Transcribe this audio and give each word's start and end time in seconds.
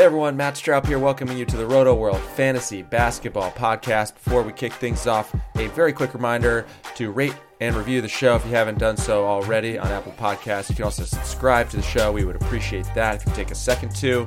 Hey 0.00 0.06
everyone, 0.06 0.34
Matt 0.34 0.54
Straub 0.54 0.86
here, 0.86 0.98
welcoming 0.98 1.36
you 1.36 1.44
to 1.44 1.58
the 1.58 1.66
Roto 1.66 1.94
World 1.94 2.22
Fantasy 2.34 2.80
Basketball 2.80 3.50
Podcast. 3.50 4.14
Before 4.14 4.42
we 4.42 4.50
kick 4.50 4.72
things 4.72 5.06
off, 5.06 5.30
a 5.56 5.66
very 5.66 5.92
quick 5.92 6.14
reminder 6.14 6.64
to 6.94 7.10
rate 7.10 7.36
and 7.60 7.76
review 7.76 8.00
the 8.00 8.08
show 8.08 8.34
if 8.34 8.42
you 8.46 8.52
haven't 8.52 8.78
done 8.78 8.96
so 8.96 9.26
already 9.26 9.76
on 9.78 9.88
Apple 9.88 10.12
Podcasts. 10.12 10.70
You 10.70 10.76
can 10.76 10.86
also 10.86 11.04
subscribe 11.04 11.68
to 11.68 11.76
the 11.76 11.82
show. 11.82 12.12
We 12.12 12.24
would 12.24 12.36
appreciate 12.36 12.86
that 12.94 13.16
if 13.16 13.26
you 13.26 13.34
take 13.34 13.50
a 13.50 13.54
second 13.54 13.94
to. 13.96 14.26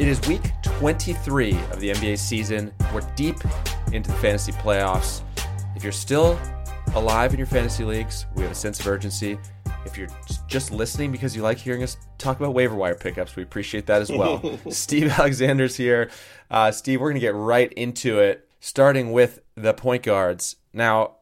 It 0.00 0.08
is 0.08 0.20
week 0.26 0.50
23 0.64 1.52
of 1.70 1.78
the 1.78 1.92
NBA 1.92 2.18
season. 2.18 2.74
We're 2.92 3.08
deep 3.14 3.36
into 3.92 4.10
the 4.10 4.16
fantasy 4.16 4.50
playoffs. 4.50 5.22
If 5.76 5.84
you're 5.84 5.92
still 5.92 6.36
alive 6.96 7.32
in 7.32 7.38
your 7.38 7.46
fantasy 7.46 7.84
leagues, 7.84 8.26
we 8.34 8.42
have 8.42 8.50
a 8.50 8.56
sense 8.56 8.80
of 8.80 8.88
urgency. 8.88 9.38
If 9.84 9.98
you're 9.98 10.08
just 10.46 10.70
listening 10.70 11.10
because 11.10 11.34
you 11.34 11.42
like 11.42 11.58
hearing 11.58 11.82
us 11.82 11.96
talk 12.18 12.38
about 12.38 12.54
waiver 12.54 12.74
wire 12.74 12.94
pickups, 12.94 13.34
we 13.36 13.42
appreciate 13.42 13.86
that 13.86 14.00
as 14.00 14.10
well. 14.10 14.58
Steve 14.70 15.10
Alexander's 15.18 15.76
here. 15.76 16.10
Uh, 16.50 16.70
Steve, 16.70 17.00
we're 17.00 17.08
going 17.08 17.20
to 17.20 17.26
get 17.26 17.34
right 17.34 17.72
into 17.72 18.20
it, 18.20 18.48
starting 18.60 19.12
with 19.12 19.40
the 19.54 19.74
point 19.74 20.04
guards. 20.04 20.56
Now, 20.72 21.16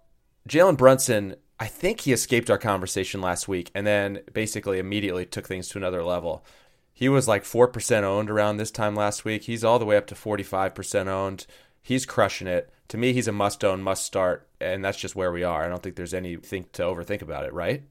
Jalen 0.49 0.77
Brunson, 0.77 1.37
I 1.59 1.67
think 1.67 2.01
he 2.01 2.13
escaped 2.13 2.51
our 2.51 2.59
conversation 2.59 3.21
last 3.21 3.49
week 3.49 3.71
and 3.75 3.87
then 3.87 4.21
basically 4.33 4.79
immediately 4.79 5.27
took 5.27 5.47
things 5.47 5.69
to 5.69 5.79
another 5.79 6.03
level. 6.03 6.45
He 6.93 7.09
was 7.09 7.27
like 7.27 7.45
4% 7.45 8.03
owned 8.03 8.31
around 8.31 8.59
this 8.59 8.71
time 8.71 8.95
last 8.95 9.25
week. 9.25 9.45
He's 9.45 9.65
all 9.65 9.79
the 9.79 9.87
way 9.87 9.97
up 9.97 10.07
to 10.09 10.15
45% 10.15 11.07
owned. 11.07 11.47
He's 11.83 12.05
crushing 12.05 12.47
it. 12.47 12.71
To 12.89 12.99
me, 12.99 13.13
he's 13.13 13.29
a 13.29 13.33
must 13.33 13.65
own, 13.65 13.83
must 13.83 14.05
start, 14.05 14.49
and 14.61 14.85
that's 14.85 14.99
just 14.99 15.17
where 15.17 15.33
we 15.33 15.45
are. 15.45 15.65
I 15.65 15.69
don't 15.69 15.83
think 15.83 15.97
there's 15.97 16.13
anything 16.13 16.67
to 16.73 16.83
overthink 16.83 17.23
about 17.23 17.47
it, 17.47 17.55
right? 17.55 17.85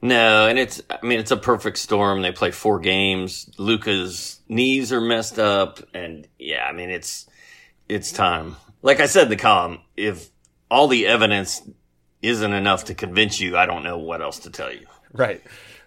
No, 0.00 0.46
and 0.46 0.58
it's 0.58 0.80
I 0.88 1.04
mean 1.04 1.18
it's 1.18 1.30
a 1.30 1.36
perfect 1.36 1.78
storm. 1.78 2.22
They 2.22 2.32
play 2.32 2.50
four 2.50 2.78
games. 2.78 3.50
Luka's 3.58 4.40
knees 4.48 4.92
are 4.92 5.00
messed 5.00 5.38
up, 5.38 5.80
and 5.92 6.26
yeah, 6.38 6.64
I 6.66 6.72
mean 6.72 6.90
it's 6.90 7.26
it's 7.88 8.12
time. 8.12 8.56
Like 8.82 9.00
I 9.00 9.06
said 9.06 9.24
in 9.24 9.30
the 9.30 9.36
column, 9.36 9.80
if 9.96 10.30
all 10.70 10.86
the 10.86 11.06
evidence 11.06 11.62
isn't 12.22 12.52
enough 12.52 12.84
to 12.86 12.94
convince 12.94 13.40
you, 13.40 13.56
I 13.56 13.66
don't 13.66 13.82
know 13.82 13.98
what 13.98 14.22
else 14.22 14.38
to 14.40 14.50
tell 14.50 14.72
you. 14.72 14.86
Right. 15.12 15.42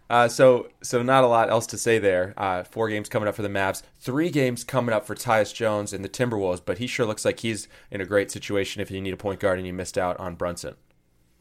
Uh, 0.10 0.28
so 0.28 0.68
so 0.84 1.02
not 1.02 1.24
a 1.24 1.28
lot 1.28 1.50
else 1.50 1.66
to 1.68 1.78
say 1.78 1.98
there. 1.98 2.34
Uh, 2.36 2.64
four 2.64 2.90
games 2.90 3.08
coming 3.08 3.30
up 3.30 3.36
for 3.36 3.44
the 3.44 3.48
Mavs, 3.48 3.82
three 3.98 4.30
games 4.30 4.66
coming 4.66 4.94
up 4.94 5.06
for 5.08 5.16
Tyus 5.16 5.54
Jones 5.54 5.94
and 5.94 6.04
the 6.04 6.10
Timberwolves, 6.10 6.62
but 6.66 6.80
he 6.80 6.88
sure 6.88 7.06
looks 7.06 7.24
like 7.24 7.40
he's 7.40 7.70
in 7.90 8.02
a 8.02 8.06
great 8.06 8.30
situation 8.30 8.82
if 8.82 8.92
you 8.92 9.00
need 9.00 9.14
a 9.14 9.18
point 9.18 9.40
guard 9.40 9.58
and 9.58 9.66
you 9.66 9.72
missed 9.72 9.98
out 9.98 10.20
on 10.20 10.36
Brunson. 10.36 10.76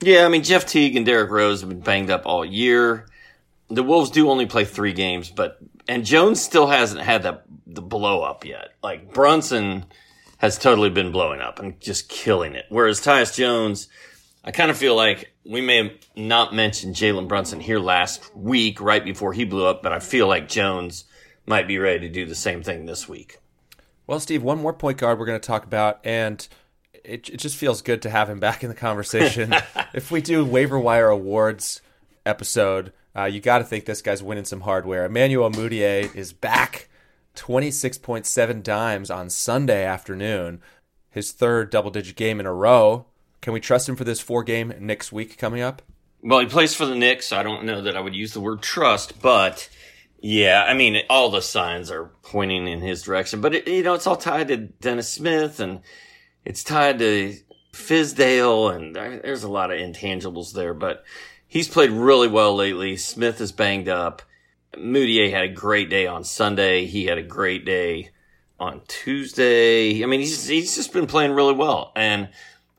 Yeah, 0.03 0.25
I 0.25 0.29
mean 0.29 0.43
Jeff 0.43 0.67
Teague 0.67 0.97
and 0.97 1.05
Derrick 1.05 1.31
Rose 1.31 1.61
have 1.61 1.69
been 1.69 1.81
banged 1.81 2.11
up 2.11 2.23
all 2.25 2.45
year. 2.45 3.07
The 3.69 3.83
Wolves 3.83 4.11
do 4.11 4.31
only 4.31 4.47
play 4.47 4.65
three 4.65 4.93
games, 4.93 5.31
but 5.31 5.59
and 5.89 6.05
Jones 6.05 6.41
still 6.41 6.67
hasn't 6.67 7.03
had 7.03 7.23
that 7.25 7.45
the 7.67 7.83
blow 7.83 8.23
up 8.23 8.45
yet. 8.45 8.75
Like 8.83 9.13
Brunson 9.13 9.85
has 10.39 10.59
totally 10.59 10.91
been 10.91 11.13
blowing 11.13 11.41
up 11.41 11.59
and 11.59 11.79
just 11.81 12.09
killing 12.09 12.55
it. 12.55 12.65
Whereas 12.71 13.01
Tyus 13.01 13.35
Jones, 13.35 13.89
I 14.43 14.51
kind 14.53 14.71
of 14.71 14.77
feel 14.77 14.97
like 14.97 15.33
we 15.45 15.61
may 15.61 15.77
have 15.77 15.93
not 16.17 16.55
mentioned 16.55 16.95
Jalen 16.95 17.29
Brunson 17.29 17.61
here 17.61 17.79
last 17.79 18.35
week, 18.35 18.81
right 18.81 19.05
before 19.05 19.33
he 19.35 19.45
blew 19.45 19.67
up, 19.67 19.83
but 19.83 19.93
I 19.93 19.99
feel 19.99 20.27
like 20.27 20.49
Jones 20.49 21.05
might 21.47 21.69
be 21.69 21.79
ready 21.79 22.01
to 22.01 22.09
do 22.09 22.25
the 22.25 22.35
same 22.35 22.63
thing 22.63 22.87
this 22.87 23.09
week. 23.09 23.39
Well, 24.07 24.21
Steve, 24.21 24.43
one 24.43 24.59
more 24.59 24.73
point 24.73 24.99
guard 24.99 25.19
we're 25.19 25.27
going 25.27 25.41
to 25.41 25.47
talk 25.47 25.65
about, 25.65 26.01
and 26.05 26.47
it, 27.05 27.29
it 27.29 27.37
just 27.37 27.57
feels 27.57 27.83
good 27.83 28.03
to 28.03 28.11
have 28.11 28.29
him 28.29 28.41
back 28.41 28.63
in 28.63 28.69
the 28.69 28.75
conversation. 28.75 29.55
if 29.93 30.11
we 30.11 30.21
do 30.21 30.45
waiver 30.45 30.79
wire 30.79 31.09
awards 31.09 31.81
episode, 32.25 32.93
uh, 33.17 33.25
you 33.25 33.41
got 33.41 33.59
to 33.59 33.65
think 33.65 33.85
this 33.85 34.03
guy's 34.03 34.23
winning 34.23 34.45
some 34.45 34.63
hardware. 34.63 35.05
Emmanuel 35.05 35.51
Mudiay 35.51 36.15
is 36.15 36.33
back, 36.33 36.89
twenty 37.35 37.71
six 37.71 37.99
point 37.99 38.27
seven 38.27 38.63
dimes 38.63 39.11
on 39.11 39.31
Sunday 39.31 39.85
afternoon, 39.85 40.61
his 41.11 41.33
third 41.33 41.71
double 41.71 41.91
digit 41.91 42.17
game 42.17 42.41
in 42.41 42.47
a 42.47 42.53
row. 42.53 43.07
Can 43.41 43.53
we 43.53 43.61
trust 43.61 43.89
him 43.89 43.97
for 43.97 44.05
this 44.05 44.21
four 44.21 44.45
game 44.45 44.73
Knicks 44.79 45.11
week 45.11 45.39
coming 45.39 45.63
up? 45.63 45.83
Well, 46.23 46.41
he 46.41 46.47
plays 46.47 46.75
for 46.75 46.85
the 46.85 46.95
Knicks. 46.95 47.33
I 47.33 47.43
don't 47.43 47.65
know 47.65 47.81
that 47.83 47.97
I 47.97 48.01
would 48.01 48.15
use 48.15 48.35
the 48.35 48.41
word 48.41 48.61
trust, 48.61 49.23
but 49.23 49.69
yeah, 50.21 50.65
I 50.69 50.75
mean, 50.75 51.03
all 51.09 51.31
the 51.31 51.41
signs 51.41 51.91
are 51.91 52.11
pointing 52.23 52.69
in 52.69 52.83
his 52.83 53.03
direction. 53.03 53.41
But 53.41 53.55
it, 53.55 53.69
you 53.69 53.83
know, 53.83 53.95
it's 53.95 54.07
all 54.07 54.17
tied 54.17 54.49
to 54.49 54.59
Dennis 54.59 55.09
Smith 55.09 55.61
and 55.61 55.81
it's 56.45 56.63
tied 56.63 56.99
to 56.99 57.35
Fizdale, 57.73 58.75
and 58.75 58.97
there's 58.97 59.45
a 59.45 59.51
lot 59.51 59.71
of 59.71 59.79
intangibles 59.79 60.53
there. 60.53 60.75
But 60.75 61.05
he's 61.47 61.69
played 61.69 61.91
really 61.91 62.29
well 62.29 62.55
lately. 62.55 62.97
Smith 62.97 63.41
is 63.41 63.53
banged 63.53 63.89
up. 63.89 64.23
Mudiay 64.75 65.31
had 65.31 65.45
a 65.45 65.49
great 65.49 65.91
day 65.91 66.07
on 66.07 66.25
Sunday. 66.25 66.87
He 66.87 67.07
had 67.07 67.19
a 67.19 67.23
great 67.23 67.65
day 67.65 68.11
on 68.59 68.83
Tuesday. 68.87 70.03
I 70.03 70.07
mean, 70.07 70.21
he's 70.21 70.47
he's 70.47 70.77
just 70.77 70.93
been 70.93 71.07
playing 71.07 71.33
really 71.33 71.55
well, 71.55 71.93
and 71.97 72.29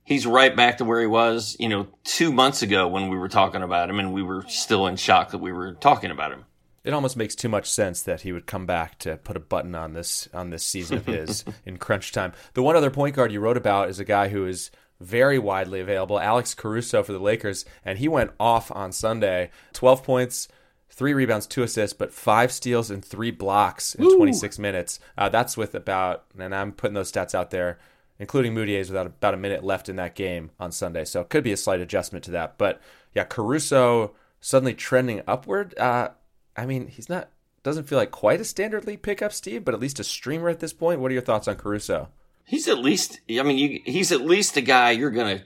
he's 0.04 0.26
right 0.26 0.56
back 0.56 0.78
to 0.78 0.86
where 0.86 1.02
he 1.02 1.08
was, 1.08 1.56
you 1.60 1.70
know, 1.70 1.88
two 2.04 2.32
months 2.32 2.62
ago 2.62 2.88
when 2.88 3.10
we 3.10 3.18
were 3.18 3.30
talking 3.30 3.64
about 3.64 3.90
him, 3.90 4.00
and 4.00 4.14
we 4.14 4.24
were 4.24 4.46
still 4.48 4.88
in 4.88 4.96
shock 4.96 5.32
that 5.32 5.40
we 5.40 5.52
were 5.52 5.74
talking 5.74 6.12
about 6.12 6.32
him. 6.32 6.46
It 6.84 6.94
almost 6.94 7.16
makes 7.16 7.36
too 7.36 7.50
much 7.50 7.70
sense 7.70 8.02
that 8.04 8.22
he 8.22 8.32
would 8.32 8.48
come 8.48 8.66
back 8.66 8.98
to 9.00 9.18
put 9.18 9.38
a 9.38 9.40
button 9.40 9.76
on 9.76 9.94
this 9.94 10.28
on 10.34 10.50
this 10.50 10.66
season 10.66 10.98
of 10.98 11.06
his 11.06 11.46
in 11.66 11.78
crunch 11.78 12.12
time. 12.12 12.34
The 12.54 12.64
one 12.64 12.76
other 12.76 12.90
point 12.90 13.16
guard 13.16 13.32
you 13.32 13.40
wrote 13.40 13.58
about 13.58 13.90
is 13.90 14.00
a 14.00 14.06
guy 14.06 14.30
who 14.30 14.48
is 14.48 14.72
very 15.02 15.40
widely 15.40 15.80
available, 15.80 16.20
Alex 16.20 16.54
Caruso 16.54 17.04
for 17.04 17.12
the 17.12 17.20
Lakers, 17.20 17.66
and 17.84 18.00
he 18.00 18.08
went 18.08 18.32
off 18.40 18.72
on 18.72 18.92
Sunday. 18.92 19.52
Twelve 19.74 20.04
points, 20.04 20.48
three 20.90 21.14
rebounds, 21.14 21.48
two 21.48 21.64
assists, 21.64 21.98
but 21.98 22.14
five 22.14 22.52
steals 22.52 22.92
and 22.92 23.04
three 23.04 23.32
blocks 23.32 23.96
in 23.96 24.06
Ooh. 24.06 24.18
26 24.18 24.60
minutes. 24.60 25.00
Uh, 25.18 25.30
that's 25.30 25.58
with 25.58 25.74
about, 25.74 26.26
and 26.38 26.54
I'm 26.54 26.72
putting 26.74 26.94
those 26.94 27.12
stats 27.12 27.34
out 27.34 27.50
there, 27.50 27.80
including 28.20 28.54
Mudiay's, 28.54 28.90
without 28.90 29.08
about 29.08 29.34
a 29.34 29.38
minute 29.38 29.64
left 29.64 29.90
in 29.90 29.96
that 29.96 30.16
game 30.16 30.52
on 30.60 30.72
Sunday. 30.72 31.06
So 31.06 31.22
it 31.22 31.30
could 31.30 31.44
be 31.44 31.54
a 31.54 31.58
slight 31.58 31.80
adjustment 31.80 32.26
to 32.26 32.32
that. 32.32 32.58
But 32.58 32.82
yeah, 33.16 33.24
Caruso 33.24 34.14
suddenly 34.42 34.74
trending 34.74 35.22
upward. 35.28 35.78
Uh, 35.78 36.10
I 36.56 36.66
mean, 36.66 36.88
he's 36.88 37.10
not 37.10 37.30
doesn't 37.64 37.88
feel 37.88 37.98
like 37.98 38.12
quite 38.12 38.42
a 38.42 38.46
standard 38.46 38.86
league 38.86 39.04
pickup, 39.04 39.32
Steve, 39.32 39.64
but 39.64 39.74
at 39.74 39.80
least 39.80 40.00
a 40.00 40.04
streamer 40.04 40.50
at 40.50 40.60
this 40.60 40.74
point. 40.74 41.00
What 41.00 41.12
are 41.12 41.14
your 41.14 41.22
thoughts 41.22 41.48
on 41.48 41.56
Caruso? 41.56 42.10
He's 42.46 42.68
at 42.68 42.80
least, 42.80 43.20
I 43.30 43.44
mean, 43.44 43.58
you, 43.58 43.82
he's 43.86 44.12
at 44.12 44.22
least 44.22 44.58
a 44.58 44.62
guy 44.62 44.92
you're 44.92 45.12
going 45.12 45.40
to 45.40 45.46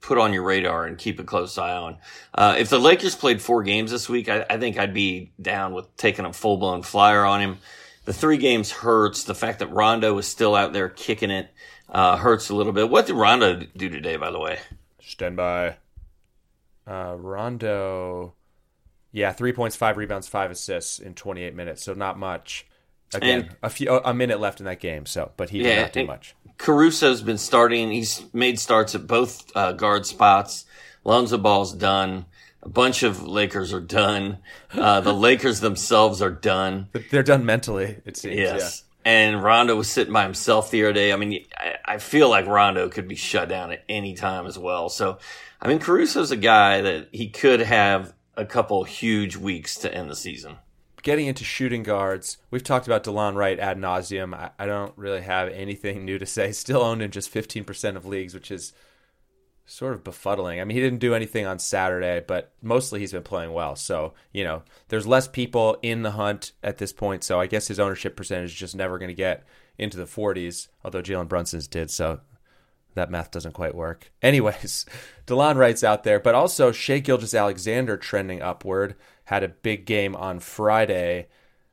put 0.00 0.18
on 0.18 0.32
your 0.32 0.42
radar 0.42 0.84
and 0.84 0.98
keep 0.98 1.18
a 1.20 1.24
close 1.24 1.56
eye 1.58 1.76
on. 1.76 1.98
Uh, 2.34 2.56
if 2.58 2.68
the 2.68 2.78
Lakers 2.78 3.14
played 3.14 3.40
four 3.40 3.62
games 3.62 3.90
this 3.90 4.08
week, 4.08 4.28
I, 4.28 4.44
I 4.48 4.58
think 4.58 4.78
I'd 4.78 4.94
be 4.94 5.32
down 5.40 5.74
with 5.74 5.94
taking 5.96 6.24
a 6.24 6.32
full 6.32 6.56
blown 6.56 6.82
flyer 6.82 7.24
on 7.24 7.40
him. 7.40 7.58
The 8.04 8.12
three 8.12 8.36
games 8.36 8.70
hurts. 8.70 9.24
The 9.24 9.34
fact 9.34 9.60
that 9.60 9.68
Rondo 9.68 10.18
is 10.18 10.26
still 10.26 10.54
out 10.54 10.72
there 10.72 10.88
kicking 10.88 11.30
it 11.30 11.50
uh, 11.88 12.16
hurts 12.16 12.48
a 12.48 12.54
little 12.54 12.72
bit. 12.72 12.90
What 12.90 13.06
did 13.06 13.14
Rondo 13.14 13.60
do 13.76 13.88
today, 13.88 14.16
by 14.16 14.30
the 14.30 14.40
way? 14.40 14.58
Stand 15.00 15.36
by. 15.36 15.76
Uh, 16.84 17.14
Rondo 17.16 18.34
yeah, 19.12 19.32
three 19.32 19.52
points, 19.52 19.76
five 19.76 19.98
rebounds, 19.98 20.26
five 20.26 20.50
assists 20.50 20.98
in 20.98 21.14
28 21.14 21.54
minutes. 21.54 21.84
So 21.84 21.92
not 21.92 22.18
much. 22.18 22.66
Again, 23.14 23.40
and, 23.40 23.56
a 23.62 23.70
few 23.70 23.90
a 23.90 24.14
minute 24.14 24.40
left 24.40 24.60
in 24.60 24.66
that 24.66 24.80
game. 24.80 25.06
So, 25.06 25.32
but 25.36 25.50
he 25.50 25.58
did 25.58 25.66
yeah, 25.68 25.82
not 25.82 25.92
do 25.92 26.06
much. 26.06 26.34
Caruso's 26.58 27.22
been 27.22 27.38
starting. 27.38 27.90
He's 27.90 28.22
made 28.32 28.58
starts 28.58 28.94
at 28.94 29.06
both 29.06 29.50
uh, 29.56 29.72
guard 29.72 30.06
spots. 30.06 30.64
Lonzo 31.04 31.38
Ball's 31.38 31.74
done. 31.74 32.26
A 32.62 32.68
bunch 32.68 33.02
of 33.02 33.26
Lakers 33.26 33.72
are 33.72 33.80
done. 33.80 34.38
Uh, 34.72 35.00
the 35.00 35.12
Lakers 35.12 35.60
themselves 35.60 36.22
are 36.22 36.30
done. 36.30 36.88
They're 37.10 37.24
done 37.24 37.44
mentally. 37.44 37.96
It 38.04 38.16
seems. 38.16 38.36
Yes. 38.36 38.84
Yeah. 38.84 38.88
And 39.04 39.42
Rondo 39.42 39.74
was 39.74 39.90
sitting 39.90 40.12
by 40.12 40.22
himself 40.22 40.70
the 40.70 40.84
other 40.84 40.92
day. 40.92 41.12
I 41.12 41.16
mean, 41.16 41.44
I, 41.56 41.74
I 41.84 41.98
feel 41.98 42.28
like 42.30 42.46
Rondo 42.46 42.88
could 42.88 43.08
be 43.08 43.16
shut 43.16 43.48
down 43.48 43.72
at 43.72 43.82
any 43.88 44.14
time 44.14 44.46
as 44.46 44.56
well. 44.56 44.88
So, 44.88 45.18
I 45.60 45.66
mean, 45.66 45.80
Caruso's 45.80 46.30
a 46.30 46.36
guy 46.36 46.82
that 46.82 47.08
he 47.10 47.28
could 47.28 47.60
have 47.60 48.14
a 48.36 48.44
couple 48.44 48.84
huge 48.84 49.36
weeks 49.36 49.76
to 49.78 49.92
end 49.92 50.08
the 50.08 50.14
season. 50.14 50.56
Getting 51.02 51.26
into 51.26 51.44
shooting 51.44 51.82
guards, 51.82 52.38
we've 52.50 52.62
talked 52.62 52.86
about 52.86 53.02
Delon 53.04 53.34
Wright 53.34 53.58
ad 53.58 53.76
nauseum. 53.76 54.34
I, 54.34 54.50
I 54.58 54.66
don't 54.66 54.96
really 54.96 55.22
have 55.22 55.48
anything 55.48 56.04
new 56.04 56.18
to 56.18 56.26
say. 56.26 56.52
Still 56.52 56.82
owned 56.82 57.02
in 57.02 57.10
just 57.10 57.32
15% 57.32 57.96
of 57.96 58.06
leagues, 58.06 58.34
which 58.34 58.50
is 58.50 58.72
sort 59.66 59.94
of 59.94 60.04
befuddling. 60.04 60.60
I 60.60 60.64
mean, 60.64 60.76
he 60.76 60.82
didn't 60.82 61.00
do 61.00 61.14
anything 61.14 61.46
on 61.46 61.58
Saturday, 61.58 62.22
but 62.26 62.52
mostly 62.62 63.00
he's 63.00 63.12
been 63.12 63.22
playing 63.22 63.52
well. 63.52 63.76
So, 63.76 64.14
you 64.32 64.44
know, 64.44 64.62
there's 64.88 65.06
less 65.06 65.28
people 65.28 65.76
in 65.82 66.02
the 66.02 66.12
hunt 66.12 66.52
at 66.62 66.78
this 66.78 66.92
point. 66.92 67.24
So 67.24 67.40
I 67.40 67.46
guess 67.46 67.68
his 67.68 67.80
ownership 67.80 68.16
percentage 68.16 68.50
is 68.50 68.56
just 68.56 68.76
never 68.76 68.98
going 68.98 69.08
to 69.08 69.14
get 69.14 69.44
into 69.78 69.96
the 69.96 70.04
40s, 70.04 70.68
although 70.84 71.02
Jalen 71.02 71.28
Brunson's 71.28 71.68
did. 71.68 71.90
So 71.90 72.20
that 72.94 73.10
math 73.10 73.30
doesn't 73.30 73.52
quite 73.52 73.74
work. 73.74 74.10
Anyways, 74.22 74.86
Delon 75.26 75.56
Wright's 75.56 75.84
out 75.84 76.04
there, 76.04 76.20
but 76.20 76.34
also 76.34 76.72
Shai 76.72 76.98
Gilgeous-Alexander 76.98 77.96
trending 77.96 78.42
upward, 78.42 78.96
had 79.24 79.42
a 79.42 79.48
big 79.48 79.86
game 79.86 80.14
on 80.16 80.40
Friday. 80.40 81.28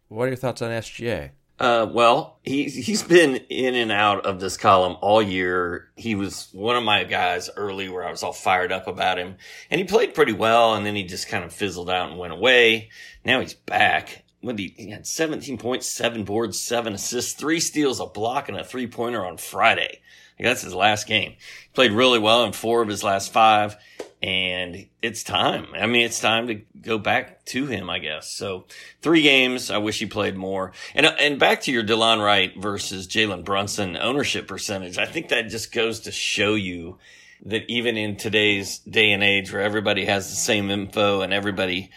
What 0.08 0.26
are 0.26 0.30
your 0.30 0.38
thoughts 0.38 0.62
on 0.62 0.72
SGA? 0.72 1.32
Uh, 1.60 1.86
well, 1.92 2.40
he, 2.44 2.64
he's 2.70 3.04
been 3.04 3.36
in 3.50 3.76
and 3.76 3.92
out 3.92 4.26
of 4.26 4.40
this 4.40 4.56
column 4.56 4.96
all 5.02 5.22
year. 5.22 5.90
He 5.98 6.16
was 6.16 6.48
one 6.54 6.78
of 6.78 6.84
my 6.84 7.04
guys 7.04 7.50
early 7.58 7.90
where 7.90 8.08
I 8.08 8.12
was 8.12 8.24
all 8.24 8.32
fired 8.32 8.72
up 8.72 8.88
about 8.88 9.20
him 9.20 9.36
and 9.70 9.80
he 9.80 9.86
played 9.86 10.14
pretty 10.14 10.32
well 10.32 10.76
and 10.76 10.86
then 10.86 10.96
he 10.96 11.04
just 11.04 11.28
kind 11.28 11.44
of 11.44 11.52
fizzled 11.52 11.90
out 11.90 12.12
and 12.12 12.20
went 12.20 12.32
away. 12.32 12.90
Now 13.26 13.42
he's 13.42 13.54
back. 13.54 14.24
When 14.42 14.58
he, 14.58 14.74
he 14.78 14.90
had 14.90 15.06
17 15.06 15.58
points, 15.58 15.86
seven 15.86 16.24
boards, 16.24 16.62
seven 16.62 16.94
assists, 16.94 17.34
three 17.34 17.60
steals, 17.60 18.00
a 18.00 18.06
block, 18.06 18.48
and 18.48 18.58
a 18.58 18.64
three 18.64 18.88
pointer 18.88 19.26
on 19.26 19.36
Friday. 19.36 20.00
That's 20.40 20.62
his 20.62 20.74
last 20.74 21.08
game. 21.08 21.32
He 21.32 21.70
played 21.74 21.92
really 21.92 22.20
well 22.20 22.46
in 22.46 22.54
four 22.54 22.82
of 22.82 22.88
his 22.88 23.04
last 23.04 23.34
five 23.34 23.78
and 24.22 24.88
it's 25.02 25.24
time. 25.24 25.68
I 25.74 25.86
mean, 25.86 26.06
it's 26.06 26.20
time 26.20 26.48
to 26.48 26.56
go 26.82 26.98
back 26.98 27.46
to 27.46 27.68
him, 27.68 27.90
I 27.90 28.00
guess. 28.00 28.30
So 28.30 28.66
three 29.02 29.22
games. 29.22 29.72
I 29.72 29.78
wish 29.78 30.00
he 30.00 30.06
played 30.06 30.36
more. 30.36 30.74
And 30.94 31.06
uh, 31.06 31.16
and 31.20 31.40
back 31.40 31.62
to 31.62 31.72
your 31.72 31.84
Delon 31.84 32.24
Wright 32.24 32.52
versus 32.58 33.08
Jalen 33.08 33.46
Brunson 33.46 33.96
ownership 33.96 34.48
percentage. 34.48 34.98
I 34.98 35.06
think 35.06 35.30
that 35.30 35.44
just 35.44 35.72
goes 35.72 36.02
to 36.02 36.12
show 36.12 36.56
you 36.56 36.98
that 37.46 37.64
even 37.70 37.96
in 37.96 38.18
today's 38.18 38.80
day 38.80 39.12
and 39.14 39.24
age 39.24 39.54
where 39.54 39.62
everybody 39.62 40.06
has 40.06 40.30
the 40.30 40.36
same 40.36 40.70
info 40.70 41.22
and 41.22 41.32
everybody 41.32 41.90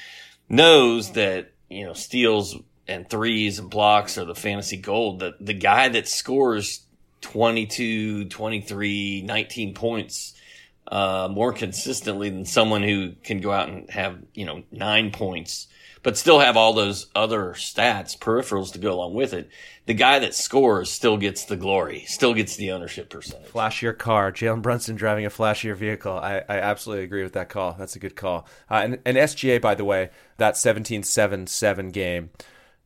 knows 0.48 1.12
that 1.12 1.52
you 1.68 1.84
know 1.84 1.92
steals 1.92 2.56
and 2.86 3.08
threes 3.08 3.58
and 3.58 3.68
blocks 3.68 4.16
are 4.16 4.24
the 4.24 4.34
fantasy 4.34 4.76
gold, 4.76 5.20
that 5.20 5.44
the 5.44 5.54
guy 5.54 5.88
that 5.88 6.06
scores 6.06 6.86
22, 7.22 8.26
23, 8.26 9.22
19 9.22 9.74
points 9.74 10.34
uh, 10.88 11.28
more 11.30 11.52
consistently 11.52 12.28
than 12.28 12.44
someone 12.44 12.82
who 12.82 13.12
can 13.24 13.40
go 13.40 13.50
out 13.50 13.68
and 13.68 13.88
have, 13.90 14.18
you 14.34 14.44
know, 14.44 14.62
nine 14.70 15.10
points, 15.10 15.68
but 16.02 16.18
still 16.18 16.40
have 16.40 16.56
all 16.56 16.74
those 16.74 17.06
other 17.14 17.54
stats, 17.54 18.18
peripherals 18.18 18.72
to 18.72 18.78
go 18.78 18.92
along 18.92 19.14
with 19.14 19.32
it. 19.32 19.48
The 19.86 19.94
guy 19.94 20.18
that 20.18 20.34
scores 20.34 20.90
still 20.90 21.16
gets 21.16 21.46
the 21.46 21.56
glory, 21.56 22.04
still 22.06 22.34
gets 22.34 22.56
the 22.56 22.72
ownership 22.72 23.08
percentage. 23.08 23.50
Flashier 23.50 23.96
car, 23.96 24.32
Jalen 24.32 24.62
Brunson 24.62 24.96
driving 24.96 25.24
a 25.24 25.30
flashier 25.30 25.76
vehicle. 25.76 26.12
I, 26.12 26.42
I 26.48 26.58
absolutely 26.58 27.04
agree 27.04 27.22
with 27.22 27.32
that 27.34 27.48
call. 27.48 27.74
That's 27.78 27.96
a 27.96 28.00
good 28.00 28.16
call. 28.16 28.46
Uh, 28.70 28.82
and, 28.84 28.98
and 29.06 29.16
SGA, 29.16 29.60
by 29.60 29.74
the 29.74 29.84
way, 29.84 30.10
that 30.36 30.56
17 30.56 31.04
7 31.04 31.46
7 31.46 31.90
game 31.90 32.30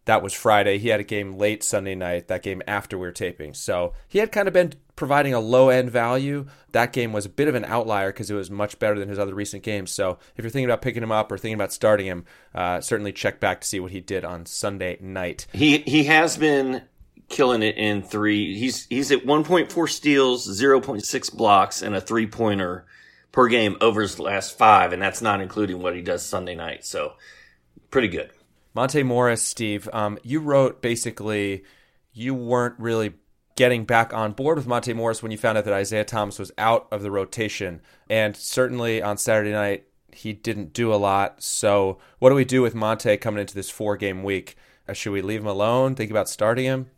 that 0.06 0.22
was 0.22 0.32
Friday. 0.32 0.78
He 0.78 0.88
had 0.88 1.00
a 1.00 1.04
game 1.04 1.36
late 1.36 1.62
Sunday 1.62 1.94
night, 1.94 2.28
that 2.28 2.42
game 2.42 2.62
after 2.66 2.96
we 2.96 3.06
were 3.06 3.12
taping. 3.12 3.54
So 3.54 3.92
he 4.08 4.20
had 4.20 4.32
kind 4.32 4.48
of 4.48 4.54
been 4.54 4.72
providing 4.94 5.34
a 5.34 5.40
low 5.40 5.68
end 5.68 5.90
value. 5.90 6.46
That 6.72 6.92
game 6.92 7.12
was 7.12 7.26
a 7.26 7.28
bit 7.28 7.48
of 7.48 7.54
an 7.54 7.64
outlier 7.64 8.12
because 8.12 8.30
it 8.30 8.34
was 8.34 8.50
much 8.50 8.78
better 8.78 8.98
than 8.98 9.08
his 9.08 9.18
other 9.18 9.34
recent 9.34 9.62
games. 9.62 9.90
So 9.90 10.18
if 10.36 10.44
you're 10.44 10.50
thinking 10.50 10.70
about 10.70 10.80
picking 10.80 11.02
him 11.02 11.12
up 11.12 11.30
or 11.30 11.36
thinking 11.36 11.56
about 11.56 11.72
starting 11.72 12.06
him, 12.06 12.24
uh, 12.54 12.80
certainly 12.80 13.12
check 13.12 13.40
back 13.40 13.60
to 13.60 13.66
see 13.66 13.80
what 13.80 13.90
he 13.90 14.00
did 14.00 14.24
on 14.24 14.46
Sunday 14.46 14.96
night. 15.00 15.46
He 15.52 15.78
he 15.78 16.04
has 16.04 16.36
been 16.36 16.82
killing 17.28 17.62
it 17.62 17.76
in 17.76 18.02
three. 18.02 18.56
He's 18.56 18.86
he's 18.86 19.10
at 19.10 19.26
1.4 19.26 19.88
steals, 19.88 20.48
0.6 20.48 21.36
blocks, 21.36 21.82
and 21.82 21.96
a 21.96 22.00
three 22.00 22.28
pointer 22.28 22.86
per 23.32 23.48
game 23.48 23.76
over 23.80 24.02
his 24.02 24.20
last 24.20 24.56
five, 24.56 24.92
and 24.92 25.02
that's 25.02 25.20
not 25.20 25.40
including 25.40 25.82
what 25.82 25.96
he 25.96 26.00
does 26.00 26.24
Sunday 26.24 26.54
night. 26.54 26.84
So 26.84 27.14
pretty 27.90 28.08
good. 28.08 28.30
Monte 28.76 29.04
Morris, 29.04 29.40
Steve, 29.40 29.88
um, 29.94 30.18
you 30.22 30.38
wrote 30.38 30.82
basically 30.82 31.64
you 32.12 32.34
weren't 32.34 32.78
really 32.78 33.14
getting 33.54 33.86
back 33.86 34.12
on 34.12 34.32
board 34.32 34.58
with 34.58 34.66
Monte 34.66 34.92
Morris 34.92 35.22
when 35.22 35.32
you 35.32 35.38
found 35.38 35.56
out 35.56 35.64
that 35.64 35.72
Isaiah 35.72 36.04
Thomas 36.04 36.38
was 36.38 36.52
out 36.58 36.86
of 36.92 37.00
the 37.00 37.10
rotation. 37.10 37.80
And 38.10 38.36
certainly 38.36 39.00
on 39.00 39.16
Saturday 39.16 39.52
night, 39.52 39.84
he 40.12 40.34
didn't 40.34 40.74
do 40.74 40.92
a 40.92 40.96
lot. 40.96 41.42
So, 41.42 41.96
what 42.18 42.28
do 42.28 42.34
we 42.34 42.44
do 42.44 42.60
with 42.60 42.74
Monte 42.74 43.16
coming 43.16 43.40
into 43.40 43.54
this 43.54 43.70
four 43.70 43.96
game 43.96 44.22
week? 44.22 44.58
Uh, 44.86 44.92
should 44.92 45.12
we 45.12 45.22
leave 45.22 45.40
him 45.40 45.46
alone? 45.46 45.94
Think 45.94 46.10
about 46.10 46.28
starting 46.28 46.66
him? 46.66 46.90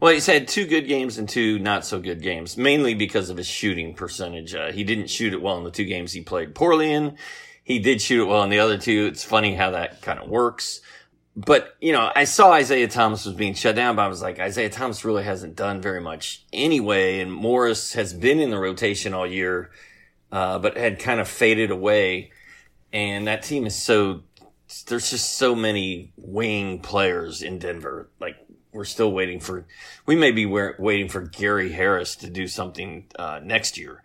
Well, 0.00 0.14
he's 0.14 0.24
had 0.24 0.48
two 0.48 0.66
good 0.66 0.88
games 0.88 1.18
and 1.18 1.28
two 1.28 1.58
not 1.58 1.84
so 1.84 2.00
good 2.00 2.22
games, 2.22 2.56
mainly 2.56 2.94
because 2.94 3.28
of 3.28 3.36
his 3.36 3.46
shooting 3.46 3.92
percentage. 3.92 4.54
Uh, 4.54 4.72
he 4.72 4.82
didn't 4.82 5.10
shoot 5.10 5.34
it 5.34 5.42
well 5.42 5.58
in 5.58 5.64
the 5.64 5.70
two 5.70 5.84
games 5.84 6.12
he 6.12 6.22
played 6.22 6.54
poorly 6.54 6.90
in. 6.90 7.18
He 7.64 7.80
did 7.80 8.00
shoot 8.00 8.22
it 8.22 8.28
well 8.30 8.44
in 8.44 8.48
the 8.48 8.60
other 8.60 8.78
two. 8.78 9.10
It's 9.12 9.24
funny 9.24 9.54
how 9.54 9.72
that 9.72 10.00
kind 10.00 10.18
of 10.18 10.30
works 10.30 10.80
but 11.38 11.76
you 11.80 11.92
know, 11.92 12.10
I 12.16 12.24
saw 12.24 12.50
Isaiah 12.52 12.88
Thomas 12.88 13.24
was 13.24 13.34
being 13.34 13.54
shut 13.54 13.76
down, 13.76 13.94
but 13.94 14.02
I 14.02 14.08
was 14.08 14.20
like, 14.20 14.40
Isaiah 14.40 14.70
Thomas 14.70 15.04
really 15.04 15.22
hasn't 15.22 15.54
done 15.54 15.80
very 15.80 16.00
much 16.00 16.42
anyway, 16.52 17.20
and 17.20 17.32
Morris 17.32 17.92
has 17.92 18.12
been 18.12 18.40
in 18.40 18.50
the 18.50 18.58
rotation 18.58 19.14
all 19.14 19.26
year, 19.26 19.70
uh, 20.32 20.58
but 20.58 20.76
had 20.76 20.98
kind 20.98 21.20
of 21.20 21.28
faded 21.28 21.70
away. 21.70 22.32
And 22.92 23.28
that 23.28 23.44
team 23.44 23.66
is 23.66 23.76
so 23.76 24.22
there's 24.86 25.10
just 25.10 25.36
so 25.36 25.54
many 25.54 26.12
wing 26.16 26.80
players 26.80 27.42
in 27.42 27.60
Denver. 27.60 28.08
Like 28.18 28.36
we're 28.72 28.84
still 28.84 29.12
waiting 29.12 29.38
for 29.38 29.64
we 30.06 30.16
may 30.16 30.32
be 30.32 30.44
waiting 30.44 31.08
for 31.08 31.20
Gary 31.20 31.70
Harris 31.70 32.16
to 32.16 32.30
do 32.30 32.48
something 32.48 33.06
uh, 33.16 33.38
next 33.44 33.78
year. 33.78 34.02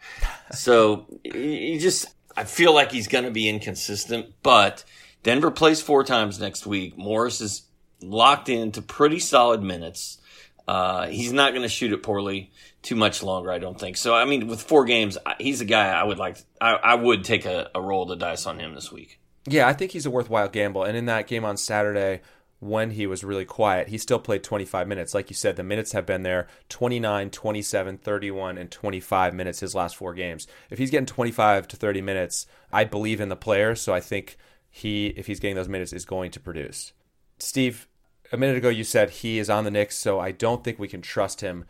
So 0.51 1.07
you 1.23 1.79
just 1.79 2.13
I 2.37 2.43
feel 2.43 2.75
like 2.75 2.91
he's 2.91 3.07
going 3.07 3.25
to 3.25 3.31
be 3.31 3.49
inconsistent, 3.49 4.33
but 4.43 4.83
Denver 5.23 5.51
plays 5.51 5.81
four 5.81 6.03
times 6.03 6.39
next 6.39 6.65
week. 6.65 6.97
Morris 6.97 7.41
is 7.41 7.63
locked 8.01 8.49
into 8.49 8.81
pretty 8.81 9.19
solid 9.19 9.63
minutes. 9.63 10.19
Uh, 10.67 11.07
he's 11.07 11.33
not 11.33 11.51
going 11.51 11.63
to 11.63 11.69
shoot 11.69 11.91
it 11.91 12.03
poorly 12.03 12.51
too 12.81 12.95
much 12.95 13.23
longer, 13.23 13.51
I 13.51 13.57
don't 13.57 13.79
think. 13.79 13.97
So, 13.97 14.13
I 14.13 14.25
mean, 14.25 14.47
with 14.47 14.61
four 14.61 14.85
games, 14.85 15.17
he's 15.39 15.61
a 15.61 15.65
guy 15.65 15.89
I 15.89 16.03
would 16.03 16.17
like. 16.17 16.37
I, 16.59 16.73
I 16.73 16.95
would 16.95 17.23
take 17.23 17.45
a, 17.45 17.69
a 17.73 17.81
roll 17.81 18.03
of 18.03 18.09
the 18.09 18.15
dice 18.15 18.45
on 18.45 18.59
him 18.59 18.75
this 18.75 18.91
week. 18.91 19.19
Yeah, 19.45 19.67
I 19.67 19.73
think 19.73 19.91
he's 19.91 20.05
a 20.05 20.11
worthwhile 20.11 20.47
gamble. 20.47 20.83
And 20.83 20.95
in 20.95 21.05
that 21.07 21.27
game 21.27 21.43
on 21.43 21.57
Saturday, 21.57 22.21
when 22.59 22.91
he 22.91 23.05
was 23.05 23.25
really 23.25 23.43
quiet, 23.43 23.89
he 23.89 23.97
still 23.97 24.19
played 24.19 24.43
25 24.43 24.87
minutes. 24.87 25.13
Like 25.13 25.29
you 25.29 25.35
said, 25.35 25.57
the 25.57 25.63
minutes 25.63 25.91
have 25.91 26.05
been 26.05 26.23
there 26.23 26.47
29, 26.69 27.29
27, 27.29 27.97
31, 27.97 28.57
and 28.57 28.71
25 28.71 29.33
minutes 29.33 29.59
his 29.59 29.75
last 29.75 29.97
four 29.97 30.13
games. 30.13 30.47
If 30.69 30.77
he's 30.77 30.91
getting 30.91 31.05
25 31.05 31.67
to 31.69 31.75
30 31.75 32.01
minutes, 32.01 32.47
I 32.71 32.85
believe 32.85 33.19
in 33.19 33.29
the 33.29 33.35
player. 33.35 33.75
So 33.75 33.93
I 33.93 33.99
think 33.99 34.37
he, 34.75 35.07
if 35.09 35.27
he's 35.27 35.39
getting 35.39 35.55
those 35.55 35.69
minutes, 35.69 35.93
is 35.93 36.03
going 36.03 36.31
to 36.31 36.39
produce. 36.39 36.93
Steve, 37.37 37.87
a 38.31 38.37
minute 38.37 38.57
ago 38.57 38.69
you 38.69 38.83
said 38.83 39.11
he 39.11 39.37
is 39.37 39.47
on 39.47 39.65
the 39.65 39.71
Knicks, 39.71 39.95
so 39.95 40.19
I 40.19 40.31
don't 40.31 40.63
think 40.63 40.79
we 40.79 40.87
can 40.87 41.01
trust 41.01 41.41
him. 41.41 41.65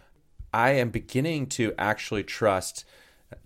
I 0.54 0.72
am 0.72 0.90
beginning 0.90 1.48
to 1.48 1.74
actually 1.78 2.24
trust 2.24 2.86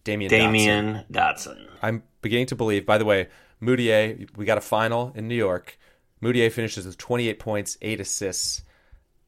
Damyean 0.05 0.29
Damyean 0.29 1.11
Dotson. 1.11 1.57
Dotson. 1.57 1.67
I'm 1.81 2.03
beginning 2.21 2.45
to 2.47 2.55
believe. 2.55 2.85
By 2.85 2.99
the 2.99 3.05
way, 3.05 3.29
Mudiay, 3.59 4.29
we 4.37 4.45
got 4.45 4.59
a 4.59 4.61
final 4.61 5.11
in 5.15 5.27
New 5.27 5.35
York. 5.35 5.79
Mudiay 6.21 6.51
finishes 6.51 6.85
with 6.85 6.99
28 6.99 7.39
points, 7.39 7.77
eight 7.81 7.99
assists. 7.99 8.61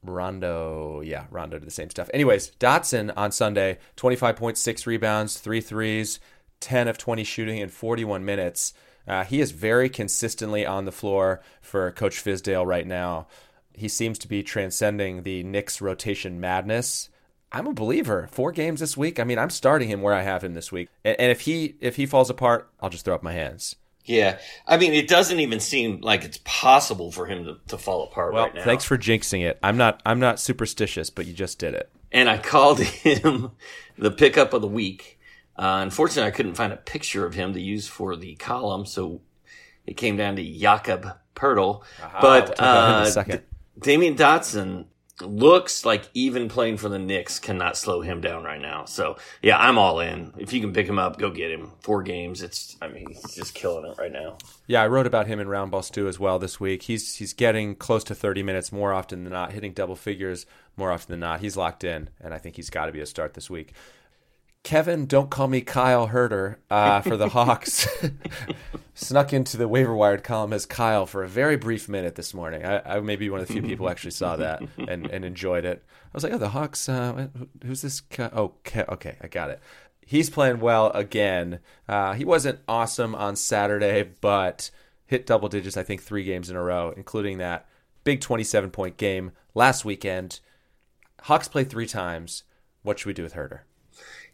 Rondo, 0.04 1.00
yeah, 1.00 1.24
Rondo 1.28 1.58
did 1.58 1.66
the 1.66 1.72
same 1.72 1.90
stuff. 1.90 2.08
Anyways, 2.14 2.52
Dotson 2.52 3.12
on 3.16 3.32
Sunday, 3.32 3.78
25.6 3.96 4.86
rebounds, 4.86 5.38
three 5.38 5.60
threes, 5.60 6.20
10 6.60 6.88
of 6.88 6.98
20 6.98 7.24
shooting 7.24 7.58
in 7.58 7.68
41 7.68 8.24
minutes. 8.24 8.72
Uh, 9.06 9.24
he 9.24 9.40
is 9.40 9.50
very 9.50 9.88
consistently 9.88 10.64
on 10.64 10.84
the 10.84 10.92
floor 10.92 11.42
for 11.60 11.90
Coach 11.90 12.22
Fizdale 12.22 12.66
right 12.66 12.86
now. 12.86 13.26
He 13.72 13.88
seems 13.88 14.18
to 14.18 14.28
be 14.28 14.42
transcending 14.42 15.22
the 15.22 15.42
Knicks 15.42 15.80
rotation 15.80 16.38
madness. 16.38 17.08
I'm 17.52 17.66
a 17.66 17.72
believer. 17.72 18.28
Four 18.30 18.52
games 18.52 18.80
this 18.80 18.96
week. 18.96 19.18
I 19.18 19.24
mean, 19.24 19.38
I'm 19.38 19.50
starting 19.50 19.88
him 19.88 20.02
where 20.02 20.14
I 20.14 20.22
have 20.22 20.44
him 20.44 20.54
this 20.54 20.70
week. 20.70 20.88
And, 21.04 21.18
and 21.18 21.32
if 21.32 21.40
he 21.42 21.76
if 21.80 21.96
he 21.96 22.06
falls 22.06 22.30
apart, 22.30 22.70
I'll 22.80 22.90
just 22.90 23.04
throw 23.04 23.14
up 23.14 23.22
my 23.22 23.32
hands. 23.32 23.76
Yeah, 24.04 24.38
I 24.66 24.76
mean, 24.76 24.94
it 24.94 25.08
doesn't 25.08 25.40
even 25.40 25.60
seem 25.60 26.00
like 26.00 26.24
it's 26.24 26.40
possible 26.44 27.12
for 27.12 27.26
him 27.26 27.44
to, 27.44 27.56
to 27.68 27.78
fall 27.78 28.04
apart 28.04 28.32
well, 28.32 28.44
right 28.44 28.54
now. 28.54 28.64
Thanks 28.64 28.84
for 28.84 28.96
jinxing 28.96 29.44
it. 29.44 29.58
I'm 29.62 29.76
not 29.76 30.00
I'm 30.06 30.20
not 30.20 30.38
superstitious, 30.40 31.10
but 31.10 31.26
you 31.26 31.32
just 31.32 31.58
did 31.58 31.74
it. 31.74 31.90
And 32.12 32.28
I 32.28 32.38
called 32.38 32.80
him 32.80 33.52
the 33.98 34.10
pickup 34.10 34.52
of 34.52 34.62
the 34.62 34.68
week 34.68 35.19
uh, 35.60 35.80
unfortunately, 35.82 36.26
I 36.26 36.30
couldn't 36.34 36.54
find 36.54 36.72
a 36.72 36.76
picture 36.76 37.26
of 37.26 37.34
him 37.34 37.52
to 37.52 37.60
use 37.60 37.86
for 37.86 38.16
the 38.16 38.34
column, 38.36 38.86
so 38.86 39.20
it 39.86 39.98
came 39.98 40.16
down 40.16 40.36
to 40.36 40.42
Jakob 40.42 41.06
Poeltl. 41.36 41.82
but 42.20 42.58
uh, 42.58 43.04
D- 43.24 43.38
Damyean 43.78 44.16
Dotson 44.16 44.86
looks 45.20 45.84
like 45.84 46.08
even 46.14 46.48
playing 46.48 46.78
for 46.78 46.88
the 46.88 46.98
Knicks 46.98 47.38
cannot 47.38 47.76
slow 47.76 48.00
him 48.00 48.22
down 48.22 48.42
right 48.42 48.60
now. 48.60 48.86
So 48.86 49.18
yeah, 49.42 49.58
I'm 49.58 49.76
all 49.76 50.00
in. 50.00 50.32
If 50.38 50.54
you 50.54 50.62
can 50.62 50.72
pick 50.72 50.86
him 50.86 50.98
up, 50.98 51.18
go 51.18 51.30
get 51.30 51.50
him. 51.50 51.72
Four 51.80 52.02
games. 52.02 52.42
It's 52.42 52.78
I 52.80 52.88
mean 52.88 53.06
he's 53.08 53.34
just 53.34 53.52
killing 53.54 53.84
it 53.84 53.98
right 53.98 54.12
now. 54.12 54.38
Yeah, 54.66 54.82
I 54.82 54.86
wrote 54.86 55.06
about 55.06 55.26
him 55.26 55.40
in 55.40 55.46
Roundball 55.46 55.84
Stew 55.84 56.08
as 56.08 56.18
well 56.18 56.38
this 56.38 56.58
week. 56.58 56.84
He's 56.84 57.16
he's 57.16 57.34
getting 57.34 57.74
close 57.74 58.02
to 58.04 58.14
30 58.14 58.42
minutes 58.42 58.72
more 58.72 58.94
often 58.94 59.24
than 59.24 59.32
not, 59.34 59.52
hitting 59.52 59.74
double 59.74 59.96
figures 59.96 60.46
more 60.76 60.90
often 60.90 61.12
than 61.12 61.20
not. 61.20 61.40
He's 61.40 61.56
locked 61.56 61.84
in, 61.84 62.08
and 62.18 62.32
I 62.32 62.38
think 62.38 62.56
he's 62.56 62.70
got 62.70 62.86
to 62.86 62.92
be 62.92 63.00
a 63.00 63.06
start 63.06 63.34
this 63.34 63.50
week. 63.50 63.74
Kevin, 64.62 65.06
don't 65.06 65.30
call 65.30 65.48
me 65.48 65.62
Kyle 65.62 66.08
Huerter 66.08 66.56
uh, 66.70 67.00
for 67.00 67.16
the 67.16 67.28
Hawks. 67.30 67.88
Snuck 68.94 69.32
into 69.32 69.56
the 69.56 69.66
waiver 69.66 69.94
wired 69.94 70.22
column 70.22 70.52
as 70.52 70.66
Kyle 70.66 71.06
for 71.06 71.22
a 71.24 71.28
very 71.28 71.56
brief 71.56 71.88
minute 71.88 72.14
this 72.14 72.34
morning. 72.34 72.64
I, 72.64 72.96
I 72.96 73.00
may 73.00 73.16
be 73.16 73.30
one 73.30 73.40
of 73.40 73.46
the 73.46 73.52
few 73.54 73.62
people 73.62 73.86
who 73.86 73.90
actually 73.92 74.10
saw 74.10 74.36
that 74.36 74.62
and, 74.76 75.06
and 75.06 75.24
enjoyed 75.24 75.64
it. 75.64 75.82
I 75.88 76.08
was 76.12 76.22
like, 76.22 76.32
oh, 76.32 76.38
the 76.38 76.50
Hawks. 76.50 76.88
Uh, 76.88 77.28
who's 77.64 77.80
this? 77.82 78.02
Oh, 78.18 78.52
okay, 78.76 79.16
I 79.20 79.28
got 79.28 79.50
it. 79.50 79.60
He's 80.04 80.28
playing 80.28 80.60
well 80.60 80.90
again. 80.90 81.60
Uh, 81.88 82.12
he 82.12 82.24
wasn't 82.24 82.60
awesome 82.68 83.14
on 83.14 83.36
Saturday, 83.36 84.10
but 84.20 84.70
hit 85.06 85.24
double 85.24 85.48
digits. 85.48 85.76
I 85.78 85.84
think 85.84 86.02
three 86.02 86.24
games 86.24 86.50
in 86.50 86.56
a 86.56 86.62
row, 86.62 86.92
including 86.96 87.38
that 87.38 87.66
big 88.04 88.20
twenty-seven 88.20 88.70
point 88.70 88.96
game 88.96 89.32
last 89.54 89.84
weekend. 89.84 90.40
Hawks 91.22 91.48
play 91.48 91.64
three 91.64 91.86
times. 91.86 92.42
What 92.82 92.98
should 92.98 93.06
we 93.06 93.14
do 93.14 93.22
with 93.22 93.34
Huerter? 93.34 93.60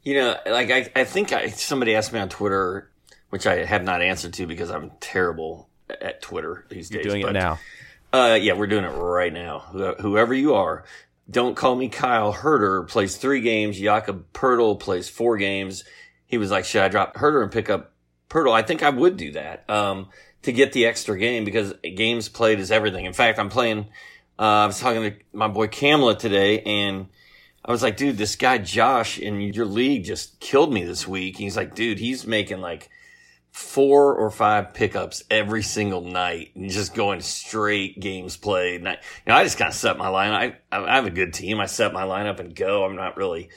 You 0.07 0.15
know, 0.15 0.37
like 0.47 0.71
I, 0.71 0.89
I 0.95 1.03
think 1.03 1.33
I, 1.33 1.49
somebody 1.49 1.97
asked 1.97 2.13
me 2.13 2.21
on 2.21 2.29
Twitter, 2.29 2.89
which 3.31 3.45
I 3.45 3.65
have 3.65 3.83
not 3.83 4.03
answered 4.03 4.35
to 4.35 4.47
because 4.47 4.71
I'm 4.71 4.93
terrible 5.01 5.69
at 6.01 6.23
Twitter 6.23 6.65
these 6.69 6.93
You're 6.93 7.03
days. 7.03 7.11
doing 7.11 7.23
but, 7.23 7.35
it 7.35 7.41
now. 7.41 7.59
Uh, 8.13 8.39
yeah, 8.41 8.53
we're 8.53 8.69
doing 8.69 8.85
it 8.85 8.93
right 8.93 9.33
now. 9.33 9.59
Whoever 9.99 10.33
you 10.33 10.55
are, 10.55 10.85
don't 11.29 11.57
call 11.57 11.75
me 11.75 11.89
Kyle 11.89 12.33
Huerter 12.33 12.87
plays 12.87 13.17
three 13.17 13.41
games. 13.41 13.81
Jakob 13.81 14.33
Poeltl 14.33 14.79
plays 14.79 15.09
four 15.09 15.39
games. 15.39 15.83
He 16.29 16.39
was 16.39 16.53
like, 16.53 16.67
should 16.67 16.83
I 16.83 16.89
drop 16.89 17.17
Huerter 17.17 17.43
and 17.43 17.51
pick 17.51 17.69
up 17.69 17.91
Poeltl? 18.31 18.53
I 18.53 18.63
think 18.63 18.85
I 18.85 18.91
would 18.91 19.17
do 19.17 19.33
that, 19.33 19.69
um, 19.69 20.11
to 20.43 20.53
get 20.53 20.73
the 20.73 20.87
extra 20.87 21.19
game 21.19 21.45
because 21.45 21.75
games 21.97 22.29
played 22.29 22.61
is 22.61 22.71
everything. 22.71 23.07
In 23.07 23.13
fact, 23.13 23.41
I'm 23.41 23.49
playing, 23.49 23.89
uh, 24.39 24.43
I 24.43 24.67
was 24.67 24.79
talking 24.79 25.03
to 25.03 25.17
my 25.33 25.49
boy 25.49 25.67
Kamla 25.67 26.17
today 26.17 26.61
and 26.61 27.09
I 27.67 27.73
was 27.73 27.83
like, 27.83 27.97
dude, 27.97 28.17
this 28.17 28.37
guy 28.37 28.59
Josh 28.59 29.19
in 29.19 29.41
your 29.41 29.67
league 29.67 30.05
just 30.05 30.39
killed 30.39 30.73
me 30.73 30.85
this 30.85 31.07
week. 31.07 31.37
He's 31.37 31.57
like, 31.57 31.75
dude, 31.75 31.99
he's 31.99 32.25
making 32.25 32.61
like 32.61 32.89
four 33.51 34.15
or 34.15 34.31
five 34.31 34.73
pickups 34.73 35.25
every 35.31 35.63
single 35.63 36.03
night 36.03 36.51
and 36.55 36.71
just 36.71 36.95
going 36.95 37.21
straight 37.21 37.99
games 37.99 38.37
played. 38.37 38.83
And 38.83 38.89
I, 38.89 38.93
you 38.93 38.99
know, 39.27 39.35
I 39.35 39.43
just 39.43 39.59
kind 39.59 39.69
of 39.69 39.75
set 39.75 39.99
my 39.99 40.09
line. 40.09 40.31
I, 40.31 40.77
I 40.77 40.95
have 40.95 41.07
a 41.07 41.11
good 41.11 41.35
team. 41.35 41.59
I 41.59 41.67
set 41.67 41.93
my 41.93 42.05
lineup 42.05 42.39
and 42.39 42.55
go. 42.55 42.85
I'm 42.85 42.95
not 42.95 43.17
really 43.17 43.49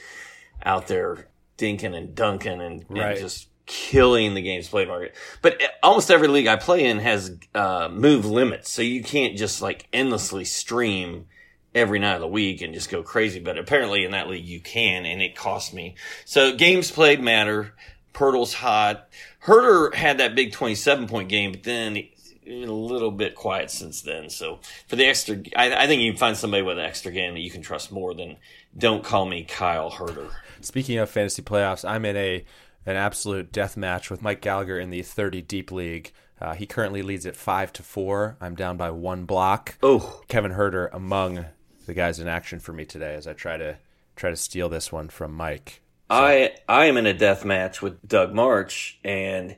out 0.64 0.88
there 0.88 1.28
dinking 1.56 1.94
and 1.94 2.14
dunking 2.14 2.60
and, 2.60 2.84
right. 2.88 3.12
and 3.12 3.20
just 3.20 3.48
killing 3.66 4.34
the 4.34 4.42
games 4.42 4.68
played 4.68 4.88
market. 4.88 5.14
But 5.40 5.62
almost 5.84 6.10
every 6.10 6.26
league 6.26 6.48
I 6.48 6.56
play 6.56 6.84
in 6.86 6.98
has, 6.98 7.36
uh, 7.54 7.88
move 7.92 8.26
limits. 8.26 8.70
So 8.70 8.82
you 8.82 9.04
can't 9.04 9.36
just 9.36 9.62
like 9.62 9.86
endlessly 9.92 10.44
stream 10.44 11.26
every 11.74 11.98
night 11.98 12.14
of 12.14 12.20
the 12.20 12.28
week 12.28 12.62
and 12.62 12.74
just 12.74 12.90
go 12.90 13.02
crazy. 13.02 13.40
But 13.40 13.58
apparently 13.58 14.04
in 14.04 14.12
that 14.12 14.28
league 14.28 14.44
you 14.44 14.60
can, 14.60 15.06
and 15.06 15.22
it 15.22 15.36
cost 15.36 15.72
me. 15.72 15.94
So 16.24 16.54
games 16.54 16.90
played 16.90 17.20
matter. 17.20 17.74
Poeltl's 18.12 18.54
hot. 18.54 19.08
Huerter 19.44 19.94
had 19.94 20.18
that 20.18 20.34
big 20.34 20.52
27 20.52 21.06
point 21.06 21.28
game, 21.28 21.52
but 21.52 21.62
then 21.62 22.02
a 22.46 22.66
little 22.66 23.10
bit 23.10 23.34
quiet 23.34 23.70
since 23.70 24.02
then. 24.02 24.28
So 24.30 24.60
for 24.88 24.96
the 24.96 25.06
extra, 25.06 25.42
I, 25.56 25.84
I, 25.84 25.86
think 25.86 26.02
you 26.02 26.10
can 26.10 26.18
find 26.18 26.36
somebody 26.36 26.62
with 26.62 26.78
an 26.78 26.84
extra 26.84 27.12
game 27.12 27.34
that 27.34 27.40
you 27.40 27.50
can 27.50 27.62
trust 27.62 27.92
more 27.92 28.14
than 28.14 28.36
don't 28.76 29.04
call 29.04 29.26
me 29.26 29.44
Kyle 29.44 29.90
Huerter. 29.90 30.30
Speaking 30.60 30.98
of 30.98 31.10
fantasy 31.10 31.42
playoffs, 31.42 31.88
I'm 31.88 32.04
in 32.04 32.16
a 32.16 32.44
an 32.86 32.96
absolute 32.96 33.52
death 33.52 33.76
match 33.76 34.10
with 34.10 34.22
Mike 34.22 34.40
Gallagher 34.40 34.78
in 34.78 34.90
the 34.90 35.02
30 35.02 35.42
deep 35.42 35.70
league. 35.70 36.12
Uh, 36.40 36.54
he 36.54 36.64
currently 36.64 37.02
leads 37.02 37.26
at 37.26 37.36
five 37.36 37.72
to 37.74 37.82
four. 37.82 38.36
I'm 38.40 38.54
down 38.54 38.78
by 38.78 38.90
one 38.90 39.26
block. 39.26 39.76
Oh, 39.82 40.22
Kevin 40.28 40.52
Huerter 40.52 40.88
among 40.92 41.44
the 41.90 41.94
guys 41.94 42.20
in 42.20 42.28
action 42.28 42.60
for 42.60 42.72
me 42.72 42.84
today 42.84 43.14
as 43.14 43.26
I 43.26 43.32
try 43.32 43.56
to 43.56 43.76
try 44.14 44.30
to 44.30 44.36
steal 44.36 44.68
this 44.68 44.92
one 44.92 45.08
from 45.08 45.34
Mike. 45.34 45.80
So. 46.08 46.16
I 46.16 46.52
I 46.68 46.84
am 46.86 46.96
in 46.96 47.06
a 47.06 47.12
death 47.12 47.44
match 47.44 47.82
with 47.82 48.06
Doug 48.06 48.32
March, 48.32 49.00
and 49.02 49.56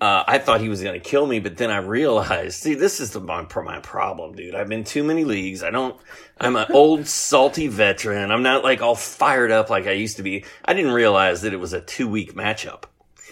uh, 0.00 0.22
I 0.28 0.38
thought 0.38 0.60
he 0.60 0.68
was 0.68 0.80
going 0.80 1.00
to 1.00 1.04
kill 1.04 1.26
me, 1.26 1.40
but 1.40 1.56
then 1.56 1.72
I 1.72 1.78
realized, 1.78 2.62
see, 2.62 2.74
this 2.74 3.00
is 3.00 3.10
the 3.10 3.20
my, 3.20 3.44
my 3.64 3.80
problem, 3.80 4.36
dude. 4.36 4.54
I've 4.54 4.68
been 4.68 4.84
too 4.84 5.02
many 5.02 5.24
leagues. 5.24 5.64
I 5.64 5.70
don't. 5.70 6.00
I'm 6.38 6.54
an 6.54 6.66
old 6.72 7.08
salty 7.08 7.66
veteran. 7.66 8.30
I'm 8.30 8.44
not 8.44 8.62
like 8.62 8.80
all 8.80 8.94
fired 8.94 9.50
up 9.50 9.68
like 9.68 9.88
I 9.88 9.92
used 9.92 10.18
to 10.18 10.22
be. 10.22 10.44
I 10.64 10.72
didn't 10.72 10.92
realize 10.92 11.42
that 11.42 11.52
it 11.52 11.58
was 11.58 11.72
a 11.72 11.80
two 11.80 12.08
week 12.08 12.34
matchup. 12.34 12.84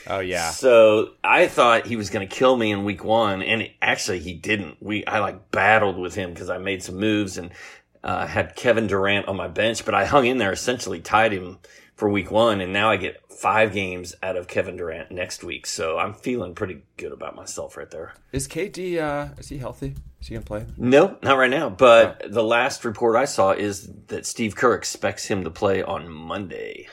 Oh 0.09 0.19
yeah. 0.19 0.50
So 0.50 1.11
I 1.23 1.47
thought 1.47 1.87
he 1.87 1.95
was 1.95 2.11
going 2.11 2.29
to 2.29 2.35
kill 2.35 2.57
me 2.57 2.73
in 2.73 2.83
week 2.83 3.05
one, 3.05 3.43
and 3.43 3.62
it, 3.62 3.73
actually 3.81 4.19
he 4.19 4.35
didn't. 4.35 4.79
We 4.81 5.07
I 5.07 5.21
like 5.21 5.53
battled 5.53 5.99
with 5.99 6.17
him 6.17 6.33
because 6.33 6.50
I 6.50 6.59
made 6.59 6.83
some 6.83 6.97
moves 6.97 7.38
and 7.38 7.53
uh, 8.05 8.27
had 8.27 8.55
Kevin 8.55 8.87
Durant 8.87 9.27
on 9.27 9.37
my 9.37 9.49
bench, 9.49 9.85
but 9.85 9.95
I 9.95 10.05
hung 10.05 10.27
in 10.27 10.37
there, 10.37 10.53
essentially 10.53 11.01
tied 11.01 11.33
him 11.33 11.59
for 11.97 12.09
week 12.09 12.31
one, 12.31 12.61
and 12.61 12.73
now 12.73 12.91
I 12.91 12.97
get 12.97 13.21
five 13.33 13.73
games 13.73 14.15
out 14.23 14.37
of 14.37 14.47
Kevin 14.47 14.77
Durant 14.77 15.11
next 15.11 15.43
week. 15.43 15.67
So 15.67 15.99
I'm 15.99 16.13
feeling 16.13 16.55
pretty 16.55 16.83
good 16.99 17.13
about 17.13 17.35
myself 17.35 17.77
right 17.77 17.91
there. 17.91 18.13
Is 18.31 18.47
KD 18.47 18.99
uh, 18.99 19.35
is 19.39 19.49
he 19.49 19.59
healthy? 19.59 19.95
Is 20.21 20.29
he 20.29 20.35
gonna 20.35 20.45
play? 20.45 20.67
No, 20.77 21.17
not 21.23 21.39
right 21.39 21.51
now. 21.51 21.71
But 21.71 22.23
oh. 22.25 22.29
the 22.29 22.45
last 22.45 22.85
report 22.85 23.17
I 23.17 23.25
saw 23.25 23.53
is 23.53 23.91
that 24.09 24.27
Steve 24.27 24.55
Kerr 24.55 24.75
expects 24.75 25.25
him 25.25 25.45
to 25.45 25.51
play 25.51 25.83
on 25.83 26.09
Monday. 26.09 26.89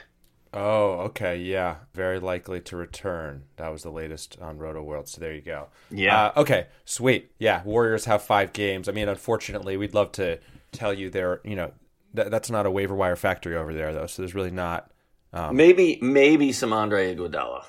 Oh, 0.53 0.99
okay, 1.05 1.37
yeah, 1.37 1.77
very 1.93 2.19
likely 2.19 2.59
to 2.61 2.75
return. 2.75 3.43
That 3.55 3.69
was 3.69 3.83
the 3.83 3.91
latest 3.91 4.37
on 4.41 4.57
Roto 4.57 4.83
World. 4.83 5.07
So 5.07 5.21
there 5.21 5.33
you 5.33 5.41
go. 5.41 5.67
Yeah. 5.89 6.25
Uh, 6.25 6.41
okay, 6.41 6.67
sweet. 6.83 7.31
Yeah, 7.39 7.63
Warriors 7.63 8.03
have 8.05 8.21
five 8.21 8.51
games. 8.51 8.89
I 8.89 8.91
mean, 8.91 9.07
unfortunately, 9.07 9.77
we'd 9.77 9.93
love 9.93 10.11
to 10.13 10.39
tell 10.71 10.93
you 10.93 11.09
they're 11.09 11.41
you 11.43 11.55
know 11.55 11.71
that, 12.13 12.31
that's 12.31 12.49
not 12.49 12.65
a 12.65 12.71
waiver 12.71 12.95
wire 12.95 13.15
factory 13.15 13.55
over 13.55 13.73
there 13.73 13.93
though. 13.93 14.07
So 14.07 14.21
there's 14.21 14.35
really 14.35 14.51
not. 14.51 14.91
Um, 15.33 15.55
maybe 15.55 15.97
maybe 16.01 16.51
some 16.51 16.73
Andre 16.73 17.15
Iguodala. 17.15 17.63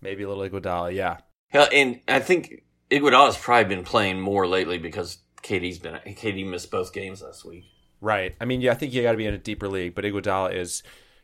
Maybe 0.00 0.22
a 0.22 0.28
little 0.28 0.48
Iguodala, 0.48 0.94
yeah. 0.94 1.18
Yeah, 1.52 1.68
and 1.72 2.00
I 2.06 2.20
think 2.20 2.62
Iguodala's 2.90 3.36
probably 3.36 3.74
been 3.74 3.84
playing 3.84 4.20
more 4.20 4.46
lately 4.46 4.78
because 4.78 5.18
KD's 5.42 5.78
been 5.78 5.94
KD 5.94 6.46
missed 6.46 6.70
both 6.70 6.92
games 6.92 7.22
last 7.22 7.44
week. 7.44 7.64
Right. 8.00 8.34
I 8.40 8.44
mean, 8.44 8.60
yeah, 8.60 8.72
I 8.72 8.74
think 8.74 8.92
you 8.92 9.02
got 9.02 9.12
to 9.12 9.16
be 9.16 9.26
in 9.26 9.34
a 9.34 9.38
deeper 9.38 9.68
league, 9.68 9.94
but 9.94 10.04
Iguodala 10.04 10.54
is 10.54 10.82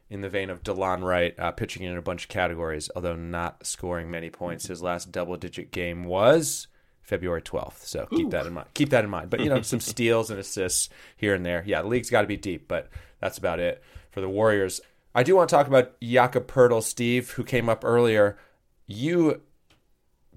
in 0.08 0.20
the 0.20 0.28
vein 0.28 0.50
of 0.50 0.62
Delon 0.62 1.02
Wright, 1.02 1.38
uh, 1.38 1.52
pitching 1.52 1.84
in 1.84 1.96
a 1.96 2.02
bunch 2.02 2.24
of 2.24 2.28
categories, 2.28 2.90
although 2.94 3.16
not 3.16 3.66
scoring 3.66 4.10
many 4.10 4.30
points. 4.30 4.66
His 4.66 4.82
last 4.82 5.12
double-digit 5.12 5.70
game 5.70 6.04
was 6.04 6.68
February 7.02 7.42
12th. 7.42 7.84
So 7.84 8.06
keep 8.06 8.26
Ooh. 8.26 8.30
that 8.30 8.46
in 8.46 8.54
mind. 8.54 8.68
Keep 8.74 8.90
that 8.90 9.04
in 9.04 9.10
mind. 9.10 9.28
But, 9.28 9.40
you 9.40 9.48
know, 9.48 9.62
some 9.62 9.80
steals 9.92 10.30
and 10.30 10.38
assists 10.38 10.88
here 11.16 11.34
and 11.34 11.44
there. 11.44 11.62
Yeah, 11.66 11.82
the 11.82 11.88
league's 11.88 12.10
got 12.10 12.22
to 12.22 12.26
be 12.26 12.36
deep, 12.36 12.68
but 12.68 12.88
that's 13.20 13.38
about 13.38 13.60
it 13.60 13.82
for 14.10 14.20
the 14.20 14.28
Warriors. 14.28 14.80
I 15.14 15.22
do 15.22 15.36
want 15.36 15.50
to 15.50 15.54
talk 15.54 15.66
about 15.66 16.00
Jakob 16.00 16.46
Poeltl, 16.46 16.82
Steve, 16.82 17.32
who 17.32 17.44
came 17.44 17.68
up 17.68 17.84
earlier. 17.84 18.38
You 18.86 19.42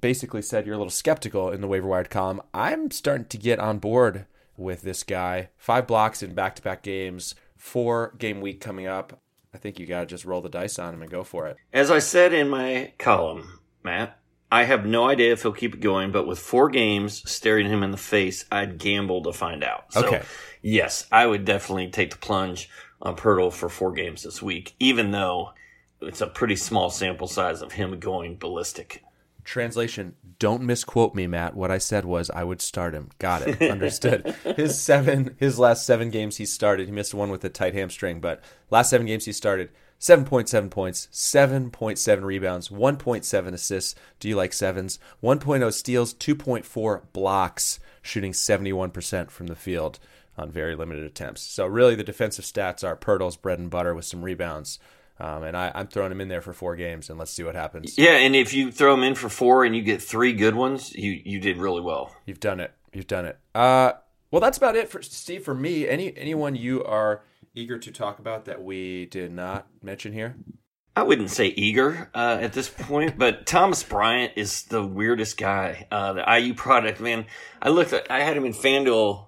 basically 0.01 0.41
said 0.41 0.65
you're 0.65 0.75
a 0.75 0.77
little 0.77 0.91
skeptical 0.91 1.49
in 1.49 1.61
the 1.61 1.67
waiver 1.67 1.87
wired 1.87 2.09
column. 2.09 2.41
I'm 2.53 2.91
starting 2.91 3.27
to 3.27 3.37
get 3.37 3.59
on 3.59 3.79
board 3.79 4.25
with 4.57 4.81
this 4.81 5.03
guy. 5.03 5.49
Five 5.57 5.87
blocks 5.87 6.21
in 6.21 6.33
back 6.33 6.55
to 6.55 6.61
back 6.61 6.83
games, 6.83 7.35
four 7.55 8.13
game 8.17 8.41
week 8.41 8.59
coming 8.59 8.87
up. 8.87 9.21
I 9.53 9.57
think 9.57 9.79
you 9.79 9.85
got 9.85 10.01
to 10.01 10.05
just 10.05 10.25
roll 10.25 10.41
the 10.41 10.49
dice 10.49 10.77
on 10.77 10.93
him 10.93 11.01
and 11.01 11.09
go 11.09 11.23
for 11.23 11.47
it. 11.47 11.57
As 11.71 11.89
I 11.89 11.99
said 11.99 12.33
in 12.33 12.49
my 12.49 12.91
column, 12.97 13.61
Matt, 13.83 14.19
I 14.51 14.63
have 14.63 14.85
no 14.85 15.09
idea 15.09 15.33
if 15.33 15.41
he'll 15.41 15.51
keep 15.51 15.73
it 15.73 15.81
going, 15.81 16.11
but 16.11 16.27
with 16.27 16.39
four 16.39 16.69
games 16.69 17.29
staring 17.29 17.67
him 17.67 17.83
in 17.83 17.91
the 17.91 17.97
face, 17.97 18.45
I'd 18.51 18.77
gamble 18.77 19.23
to 19.23 19.33
find 19.33 19.63
out. 19.63 19.91
So, 19.91 20.05
okay. 20.05 20.21
yes, 20.61 21.07
I 21.11 21.25
would 21.25 21.45
definitely 21.45 21.89
take 21.89 22.11
the 22.11 22.17
plunge 22.17 22.69
on 23.01 23.15
Poeltl 23.15 23.51
for 23.51 23.69
four 23.69 23.91
games 23.91 24.23
this 24.23 24.41
week, 24.41 24.75
even 24.79 25.11
though 25.11 25.53
it's 26.01 26.21
a 26.21 26.27
pretty 26.27 26.55
small 26.55 26.89
sample 26.89 27.27
size 27.27 27.61
of 27.61 27.73
him 27.73 27.99
going 27.99 28.37
ballistic. 28.37 29.03
Translation: 29.43 30.15
Don't 30.39 30.63
misquote 30.63 31.13
me, 31.13 31.27
Matt. 31.27 31.55
What 31.55 31.69
I 31.69 31.77
said 31.77 32.05
was 32.05 32.29
I 32.31 32.43
would 32.43 32.61
start 32.61 32.93
him. 32.93 33.09
Got 33.19 33.47
it. 33.47 33.61
Understood. 33.71 34.35
his 34.55 34.79
seven, 34.79 35.35
his 35.37 35.59
last 35.59 35.85
seven 35.85 36.09
games 36.09 36.37
he 36.37 36.45
started. 36.45 36.87
He 36.87 36.91
missed 36.91 37.13
one 37.13 37.29
with 37.29 37.43
a 37.45 37.49
tight 37.49 37.75
hamstring, 37.75 38.21
but 38.21 38.43
last 38.71 38.89
seven 38.89 39.05
games 39.05 39.25
he 39.25 39.31
started 39.31 39.69
7.7 40.05 40.69
points, 40.69 41.07
7.7 41.11 42.21
rebounds, 42.21 42.69
1.7 42.69 43.53
assists. 43.53 43.95
Do 44.19 44.29
you 44.29 44.35
like 44.35 44.53
sevens? 44.53 44.99
1.0 45.23 45.73
steals, 45.73 46.13
2.4 46.13 47.01
blocks, 47.11 47.79
shooting 48.03 48.31
71% 48.31 49.31
from 49.31 49.47
the 49.47 49.55
field 49.55 49.97
on 50.37 50.51
very 50.51 50.75
limited 50.75 51.05
attempts. 51.05 51.41
So 51.41 51.65
really, 51.65 51.95
the 51.95 52.03
defensive 52.03 52.45
stats 52.45 52.83
are 52.83 52.95
Poeltl's 52.95 53.35
bread 53.35 53.57
and 53.57 53.71
butter 53.71 53.95
with 53.95 54.05
some 54.05 54.21
rebounds. 54.21 54.77
Um, 55.19 55.41
and 55.41 55.57
I, 55.57 55.71
am 55.73 55.87
throwing 55.87 56.11
him 56.11 56.21
in 56.21 56.27
there 56.27 56.41
for 56.41 56.53
four 56.53 56.75
games, 56.75 57.09
and 57.09 57.17
let's 57.17 57.31
see 57.31 57.43
what 57.43 57.55
happens. 57.55 57.97
Yeah, 57.97 58.17
and 58.17 58.35
if 58.35 58.53
you 58.53 58.71
throw 58.71 58.93
him 58.93 59.01
in 59.01 59.15
for 59.15 59.29
four 59.29 59.65
and 59.65 59.75
you 59.75 59.81
get 59.81 60.03
three 60.03 60.33
good 60.33 60.53
ones, 60.53 60.93
you 60.93 61.19
you 61.23 61.39
did 61.39 61.57
really 61.57 61.81
well. 61.81 62.15
You've 62.27 62.41
done 62.41 62.59
it. 62.59 62.73
You've 62.93 63.07
done 63.07 63.25
it. 63.25 63.39
Uh, 63.55 63.93
well, 64.29 64.41
that's 64.41 64.57
about 64.57 64.75
it 64.75 64.89
for 64.89 65.01
Steve. 65.01 65.43
For 65.43 65.55
me, 65.55 65.87
any 65.87 66.15
anyone 66.15 66.55
you 66.55 66.83
are 66.83 67.21
eager 67.55 67.79
to 67.79 67.91
talk 67.91 68.19
about 68.19 68.45
that 68.45 68.63
we 68.63 69.05
did 69.05 69.31
not 69.31 69.67
mention 69.81 70.13
here? 70.13 70.35
I 70.95 71.03
wouldn't 71.03 71.29
say 71.29 71.47
eager 71.47 72.09
uh, 72.13 72.37
at 72.39 72.53
this 72.53 72.69
point, 72.69 73.17
but 73.17 73.45
Thomas 73.45 73.83
Bryant 73.83 74.33
is 74.37 74.63
the 74.63 74.85
weirdest 74.85 75.37
guy. 75.37 75.87
Uh, 75.91 76.13
the 76.13 76.39
IU 76.39 76.53
product, 76.53 77.01
man. 77.01 77.25
I 77.61 77.69
looked 77.69 77.91
at, 77.91 78.09
I 78.09 78.21
had 78.21 78.37
him 78.37 78.45
in 78.45 78.53
FanDuel 78.53 79.27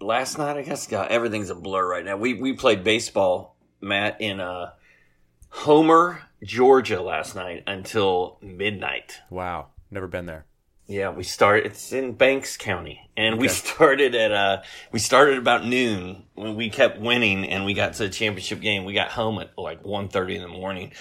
last 0.00 0.38
night. 0.38 0.56
I 0.56 0.62
guess 0.62 0.86
God, 0.86 1.10
everything's 1.10 1.50
a 1.50 1.54
blur 1.54 1.86
right 1.86 2.04
now. 2.04 2.16
We 2.16 2.34
we 2.34 2.54
played 2.54 2.84
baseball, 2.84 3.56
Matt, 3.82 4.20
in 4.20 4.40
uh, 4.40 4.72
Homer, 5.50 6.22
Georgia 6.42 7.02
last 7.02 7.34
night 7.34 7.64
until 7.66 8.38
midnight. 8.40 9.20
Wow, 9.28 9.68
never 9.90 10.06
been 10.06 10.26
there. 10.26 10.46
Yeah, 10.86 11.10
we 11.10 11.22
start. 11.22 11.64
It's 11.64 11.92
in 11.92 12.12
Banks 12.12 12.58
County, 12.58 13.08
and 13.16 13.34
okay. 13.34 13.40
we 13.40 13.48
started 13.48 14.14
at 14.14 14.32
uh 14.32 14.62
we 14.92 14.98
started 14.98 15.38
about 15.38 15.64
noon 15.64 16.24
when 16.34 16.56
we 16.56 16.68
kept 16.68 17.00
winning, 17.00 17.48
and 17.48 17.64
we 17.64 17.72
got 17.72 17.94
to 17.94 18.04
the 18.04 18.10
championship 18.10 18.60
game. 18.60 18.84
We 18.84 18.92
got 18.92 19.10
home 19.10 19.38
at 19.38 19.56
like 19.56 19.82
1.30 19.82 20.36
in 20.36 20.42
the 20.42 20.48
morning, 20.48 20.92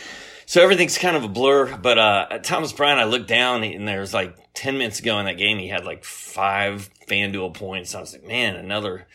so 0.46 0.62
everything's 0.62 0.98
kind 0.98 1.18
of 1.18 1.26
a 1.26 1.28
blur. 1.28 1.76
But 1.76 1.98
uh 1.98 2.40
Thomas 2.44 2.72
Bryant, 2.72 3.02
I 3.02 3.04
looked 3.04 3.28
down, 3.28 3.64
and 3.64 3.86
there 3.86 4.00
was 4.00 4.14
like 4.14 4.54
ten 4.54 4.78
minutes 4.78 5.00
ago 5.00 5.20
in 5.20 5.26
that 5.26 5.38
game, 5.38 5.58
he 5.58 5.68
had 5.68 5.84
like 5.84 6.06
five 6.06 6.90
FanDuel 7.10 7.54
points. 7.54 7.94
I 7.94 8.00
was 8.00 8.14
like, 8.14 8.26
man, 8.26 8.56
another 8.56 9.06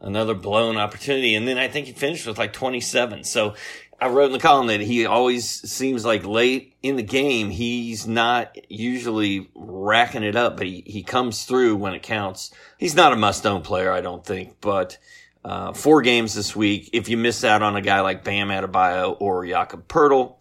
another 0.00 0.34
blown 0.34 0.76
opportunity, 0.76 1.34
and 1.34 1.48
then 1.48 1.56
I 1.56 1.68
think 1.68 1.86
he 1.86 1.92
finished 1.92 2.26
with 2.26 2.38
like 2.38 2.52
27. 2.52 3.24
So 3.24 3.54
I 4.00 4.08
wrote 4.08 4.26
in 4.26 4.32
the 4.32 4.38
column 4.38 4.68
that 4.68 4.80
he 4.80 5.04
always 5.04 5.46
seems 5.46 6.04
like 6.04 6.24
late 6.24 6.74
in 6.82 6.96
the 6.96 7.02
game, 7.02 7.50
he's 7.50 8.06
not 8.06 8.56
usually 8.70 9.50
racking 9.54 10.22
it 10.22 10.36
up, 10.36 10.56
but 10.56 10.66
he, 10.66 10.82
he 10.86 11.02
comes 11.02 11.44
through 11.44 11.76
when 11.76 11.94
it 11.94 12.02
counts. 12.02 12.52
He's 12.78 12.94
not 12.94 13.12
a 13.12 13.16
must 13.16 13.46
own 13.46 13.62
player, 13.62 13.92
I 13.92 14.00
don't 14.00 14.24
think, 14.24 14.56
but 14.60 14.96
uh, 15.44 15.72
four 15.72 16.02
games 16.02 16.34
this 16.34 16.56
week. 16.56 16.90
If 16.92 17.08
you 17.08 17.16
miss 17.16 17.44
out 17.44 17.62
on 17.62 17.76
a 17.76 17.82
guy 17.82 18.00
like 18.00 18.24
Bam 18.24 18.48
Adebayo 18.48 19.16
or 19.20 19.46
Jakob 19.46 19.86
Poeltl, 19.86 20.36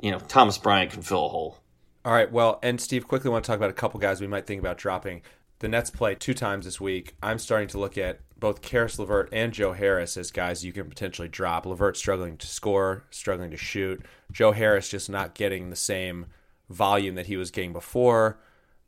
you 0.00 0.10
know, 0.10 0.18
Thomas 0.18 0.56
Bryant 0.58 0.92
can 0.92 1.02
fill 1.02 1.26
a 1.26 1.28
hole. 1.28 1.58
All 2.04 2.12
right. 2.12 2.30
Well, 2.30 2.60
and 2.62 2.80
Steve, 2.80 3.08
quickly 3.08 3.30
want 3.30 3.44
to 3.44 3.48
talk 3.50 3.56
about 3.56 3.70
a 3.70 3.74
couple 3.74 3.98
guys 3.98 4.20
we 4.20 4.26
might 4.26 4.46
think 4.46 4.60
about 4.60 4.78
dropping. 4.78 5.22
The 5.58 5.68
Nets 5.68 5.90
play 5.90 6.14
two 6.14 6.34
times 6.34 6.64
this 6.64 6.80
week. 6.80 7.16
I'm 7.22 7.38
starting 7.38 7.68
to 7.68 7.78
look 7.78 7.96
at 7.96 8.20
both 8.38 8.60
Caris 8.60 8.98
LeVert 8.98 9.30
and 9.32 9.52
Joe 9.52 9.72
Harris 9.72 10.16
as 10.16 10.30
guys 10.30 10.64
you 10.64 10.72
can 10.72 10.88
potentially 10.88 11.28
drop. 11.28 11.64
LeVert 11.64 11.96
struggling 11.96 12.36
to 12.36 12.46
score, 12.46 13.04
struggling 13.10 13.50
to 13.50 13.56
shoot. 13.56 14.04
Joe 14.30 14.52
Harris 14.52 14.88
just 14.88 15.08
not 15.08 15.34
getting 15.34 15.70
the 15.70 15.76
same 15.76 16.26
volume 16.68 17.14
that 17.14 17.26
he 17.26 17.36
was 17.36 17.50
getting 17.50 17.72
before. 17.72 18.38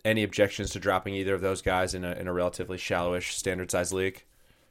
Any 0.05 0.23
objections 0.23 0.71
to 0.71 0.81
dropping 0.81 1.15
either 1.15 1.35
of 1.35 1.41
those 1.41 1.63
guys 1.63 1.95
in 1.95 2.05
a, 2.05 2.13
in 2.13 2.29
a 2.29 2.33
relatively 2.33 2.77
shallowish 2.77 3.35
standard 3.35 3.71
size 3.71 3.93
league? 3.93 4.25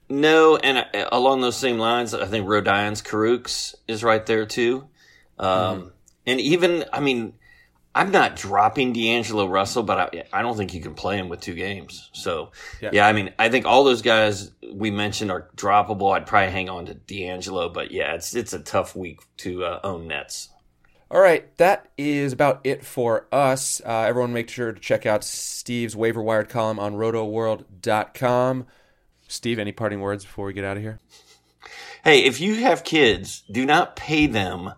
No, 0.09 0.55
and 0.57 0.77
uh, 0.77 1.09
along 1.11 1.41
those 1.41 1.57
same 1.57 1.79
lines, 1.79 2.13
I 2.13 2.25
think 2.25 2.47
Rodions 2.47 3.03
Kurucs 3.03 3.75
is 3.87 4.03
right 4.03 4.25
there 4.25 4.45
too. 4.45 4.87
Um, 5.37 5.49
mm-hmm. 5.49 5.87
And 6.27 6.41
even, 6.41 6.85
I 6.93 6.99
mean, 6.99 7.33
I'm 7.97 8.11
not 8.11 8.35
dropping 8.35 8.93
D'Angelo 8.93 9.47
Russell, 9.47 9.81
but 9.81 10.13
I, 10.13 10.23
I 10.31 10.41
don't 10.43 10.55
think 10.55 10.75
you 10.75 10.81
can 10.81 10.93
play 10.93 11.17
him 11.17 11.29
with 11.29 11.41
two 11.41 11.55
games. 11.55 12.11
So, 12.13 12.51
yeah. 12.79 12.91
yeah. 12.93 13.07
I 13.07 13.13
mean, 13.13 13.33
I 13.39 13.49
think 13.49 13.65
all 13.65 13.83
those 13.83 14.03
guys 14.03 14.51
we 14.71 14.91
mentioned 14.91 15.31
are 15.31 15.49
droppable. 15.55 16.15
I'd 16.15 16.27
probably 16.27 16.51
hang 16.51 16.69
on 16.69 16.85
to 16.85 16.93
D'Angelo, 16.93 17.69
but 17.69 17.89
yeah, 17.89 18.13
it's 18.13 18.35
it's 18.35 18.53
a 18.53 18.59
tough 18.59 18.95
week 18.95 19.21
to 19.37 19.65
uh, 19.65 19.79
own 19.83 20.07
Nets. 20.07 20.49
All 21.09 21.19
right, 21.19 21.57
that 21.57 21.89
is 21.97 22.33
about 22.33 22.61
it 22.63 22.85
for 22.85 23.25
us. 23.31 23.81
Uh, 23.83 24.01
everyone, 24.01 24.31
make 24.31 24.49
sure 24.49 24.73
to 24.73 24.79
check 24.79 25.07
out 25.07 25.23
Steve's 25.23 25.95
waiver 25.95 26.21
wired 26.21 26.49
column 26.49 26.77
on 26.77 26.97
rotoworld.com. 26.97 28.67
Steve, 29.27 29.57
any 29.57 29.71
parting 29.71 30.01
words 30.01 30.23
before 30.23 30.45
we 30.45 30.53
get 30.53 30.65
out 30.65 30.77
of 30.77 30.83
here? 30.83 30.99
Hey, 32.03 32.25
if 32.25 32.39
you 32.41 32.55
have 32.57 32.83
kids, 32.83 33.43
do 33.51 33.65
not 33.65 33.95
pay 33.95 34.27
them 34.27 34.73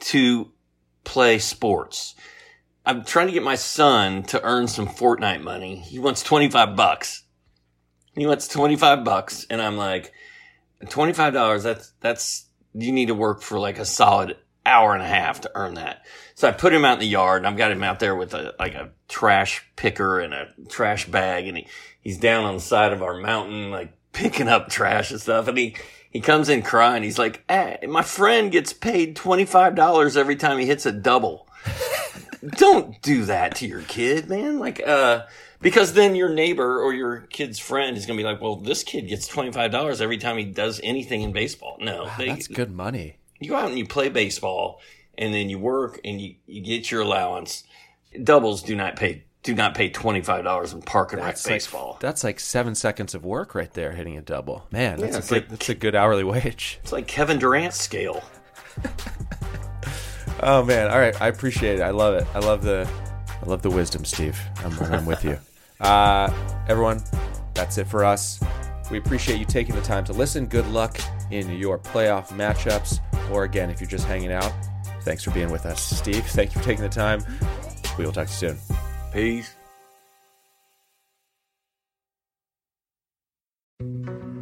to 0.00 0.52
play 1.02 1.40
sports 1.40 2.14
I'm 2.86 3.04
trying 3.04 3.28
to 3.28 3.32
get 3.32 3.42
my 3.42 3.54
son 3.54 4.24
to 4.24 4.42
earn 4.42 4.68
some 4.68 4.86
Fortnite 4.86 5.42
money. 5.42 5.76
He 5.76 5.98
wants 5.98 6.22
25 6.22 6.76
bucks. 6.76 7.22
He 8.14 8.26
wants 8.26 8.46
25 8.46 9.04
bucks. 9.04 9.46
And 9.48 9.62
I'm 9.62 9.76
like, 9.76 10.12
$25, 10.84 11.62
that's, 11.62 11.92
that's, 12.00 12.46
you 12.74 12.92
need 12.92 13.06
to 13.06 13.14
work 13.14 13.40
for 13.40 13.58
like 13.58 13.78
a 13.78 13.86
solid 13.86 14.36
hour 14.66 14.92
and 14.92 15.02
a 15.02 15.06
half 15.06 15.40
to 15.42 15.50
earn 15.54 15.74
that. 15.74 16.04
So 16.34 16.46
I 16.46 16.52
put 16.52 16.74
him 16.74 16.84
out 16.84 16.94
in 16.94 16.98
the 17.00 17.06
yard 17.06 17.38
and 17.38 17.46
I've 17.46 17.56
got 17.56 17.72
him 17.72 17.82
out 17.82 18.00
there 18.00 18.14
with 18.14 18.34
a, 18.34 18.54
like 18.58 18.74
a 18.74 18.90
trash 19.08 19.64
picker 19.76 20.20
and 20.20 20.34
a 20.34 20.48
trash 20.68 21.06
bag. 21.06 21.46
And 21.46 21.56
he, 21.56 21.68
he's 22.00 22.18
down 22.18 22.44
on 22.44 22.54
the 22.54 22.60
side 22.60 22.92
of 22.92 23.02
our 23.02 23.14
mountain, 23.14 23.70
like 23.70 23.94
picking 24.12 24.48
up 24.48 24.68
trash 24.68 25.10
and 25.10 25.20
stuff. 25.20 25.48
And 25.48 25.56
he, 25.56 25.76
he 26.10 26.20
comes 26.20 26.50
in 26.50 26.60
crying. 26.60 27.02
He's 27.02 27.18
like, 27.18 27.44
hey, 27.48 27.78
my 27.88 28.02
friend 28.02 28.52
gets 28.52 28.74
paid 28.74 29.16
$25 29.16 30.16
every 30.18 30.36
time 30.36 30.58
he 30.58 30.66
hits 30.66 30.84
a 30.84 30.92
double 30.92 31.48
don't 32.50 33.00
do 33.02 33.24
that 33.26 33.56
to 33.56 33.66
your 33.66 33.82
kid, 33.82 34.28
man. 34.28 34.58
Like, 34.58 34.86
uh, 34.86 35.22
because 35.60 35.94
then 35.94 36.14
your 36.14 36.28
neighbor 36.28 36.80
or 36.80 36.92
your 36.92 37.20
kid's 37.20 37.58
friend 37.58 37.96
is 37.96 38.06
going 38.06 38.18
to 38.18 38.22
be 38.22 38.28
like, 38.28 38.40
well, 38.40 38.56
this 38.56 38.82
kid 38.82 39.08
gets 39.08 39.28
$25 39.28 40.00
every 40.00 40.18
time 40.18 40.36
he 40.36 40.44
does 40.44 40.80
anything 40.82 41.22
in 41.22 41.32
baseball. 41.32 41.78
No, 41.80 42.04
wow, 42.04 42.14
they, 42.18 42.28
that's 42.28 42.48
good 42.48 42.70
money. 42.70 43.18
You 43.40 43.50
go 43.50 43.56
out 43.56 43.68
and 43.68 43.78
you 43.78 43.86
play 43.86 44.08
baseball 44.08 44.80
and 45.16 45.32
then 45.32 45.48
you 45.48 45.58
work 45.58 46.00
and 46.04 46.20
you, 46.20 46.34
you 46.46 46.62
get 46.62 46.90
your 46.90 47.02
allowance. 47.02 47.64
Doubles 48.22 48.62
do 48.62 48.76
not 48.76 48.96
pay 48.96 49.24
do 49.42 49.54
not 49.54 49.74
pay 49.74 49.90
twenty 49.90 50.22
five 50.22 50.42
dollars 50.42 50.72
in 50.72 50.80
park 50.80 51.12
and 51.12 51.20
rec 51.22 51.36
baseball. 51.44 51.92
Like, 51.92 52.00
that's 52.00 52.24
like 52.24 52.40
seven 52.40 52.74
seconds 52.74 53.14
of 53.14 53.24
work 53.24 53.54
right 53.54 53.70
there, 53.72 53.92
hitting 53.92 54.16
a 54.16 54.22
double. 54.22 54.66
Man, 54.70 54.98
that's 54.98 55.12
yeah, 55.12 55.18
a 55.18 55.20
good 55.20 55.30
like, 55.30 55.48
that's 55.50 55.68
a 55.68 55.74
good 55.74 55.94
hourly 55.94 56.24
wage. 56.24 56.78
It's 56.82 56.92
like 56.92 57.06
Kevin 57.06 57.38
Durant's 57.38 57.78
scale. 57.78 58.24
Oh 60.46 60.62
man! 60.62 60.90
All 60.90 60.98
right, 60.98 61.18
I 61.22 61.28
appreciate 61.28 61.78
it. 61.78 61.82
I 61.82 61.88
love 61.88 62.14
it. 62.14 62.26
I 62.34 62.38
love 62.38 62.62
the, 62.62 62.86
I 63.42 63.46
love 63.46 63.62
the 63.62 63.70
wisdom, 63.70 64.04
Steve. 64.04 64.38
I'm, 64.58 64.78
I'm 64.92 65.06
with 65.12 65.24
you. 65.24 65.38
Uh, 65.80 66.30
everyone, 66.68 67.02
that's 67.54 67.78
it 67.78 67.86
for 67.86 68.04
us. 68.04 68.40
We 68.90 68.98
appreciate 68.98 69.38
you 69.38 69.46
taking 69.46 69.74
the 69.74 69.80
time 69.80 70.04
to 70.04 70.12
listen. 70.12 70.44
Good 70.44 70.66
luck 70.68 71.00
in 71.30 71.50
your 71.56 71.78
playoff 71.78 72.28
matchups, 72.28 73.00
or 73.32 73.44
again, 73.44 73.70
if 73.70 73.80
you're 73.80 73.88
just 73.88 74.06
hanging 74.06 74.32
out. 74.32 74.52
Thanks 75.00 75.24
for 75.24 75.30
being 75.30 75.50
with 75.50 75.64
us, 75.64 75.82
Steve. 75.82 76.26
Thank 76.26 76.54
you 76.54 76.60
for 76.60 76.66
taking 76.66 76.82
the 76.82 76.90
time. 76.90 77.24
We 77.96 78.04
will 78.04 78.12
talk 78.12 78.26
to 78.28 78.46
you 78.46 78.52
soon. 78.52 78.58
Peace. 79.12 79.54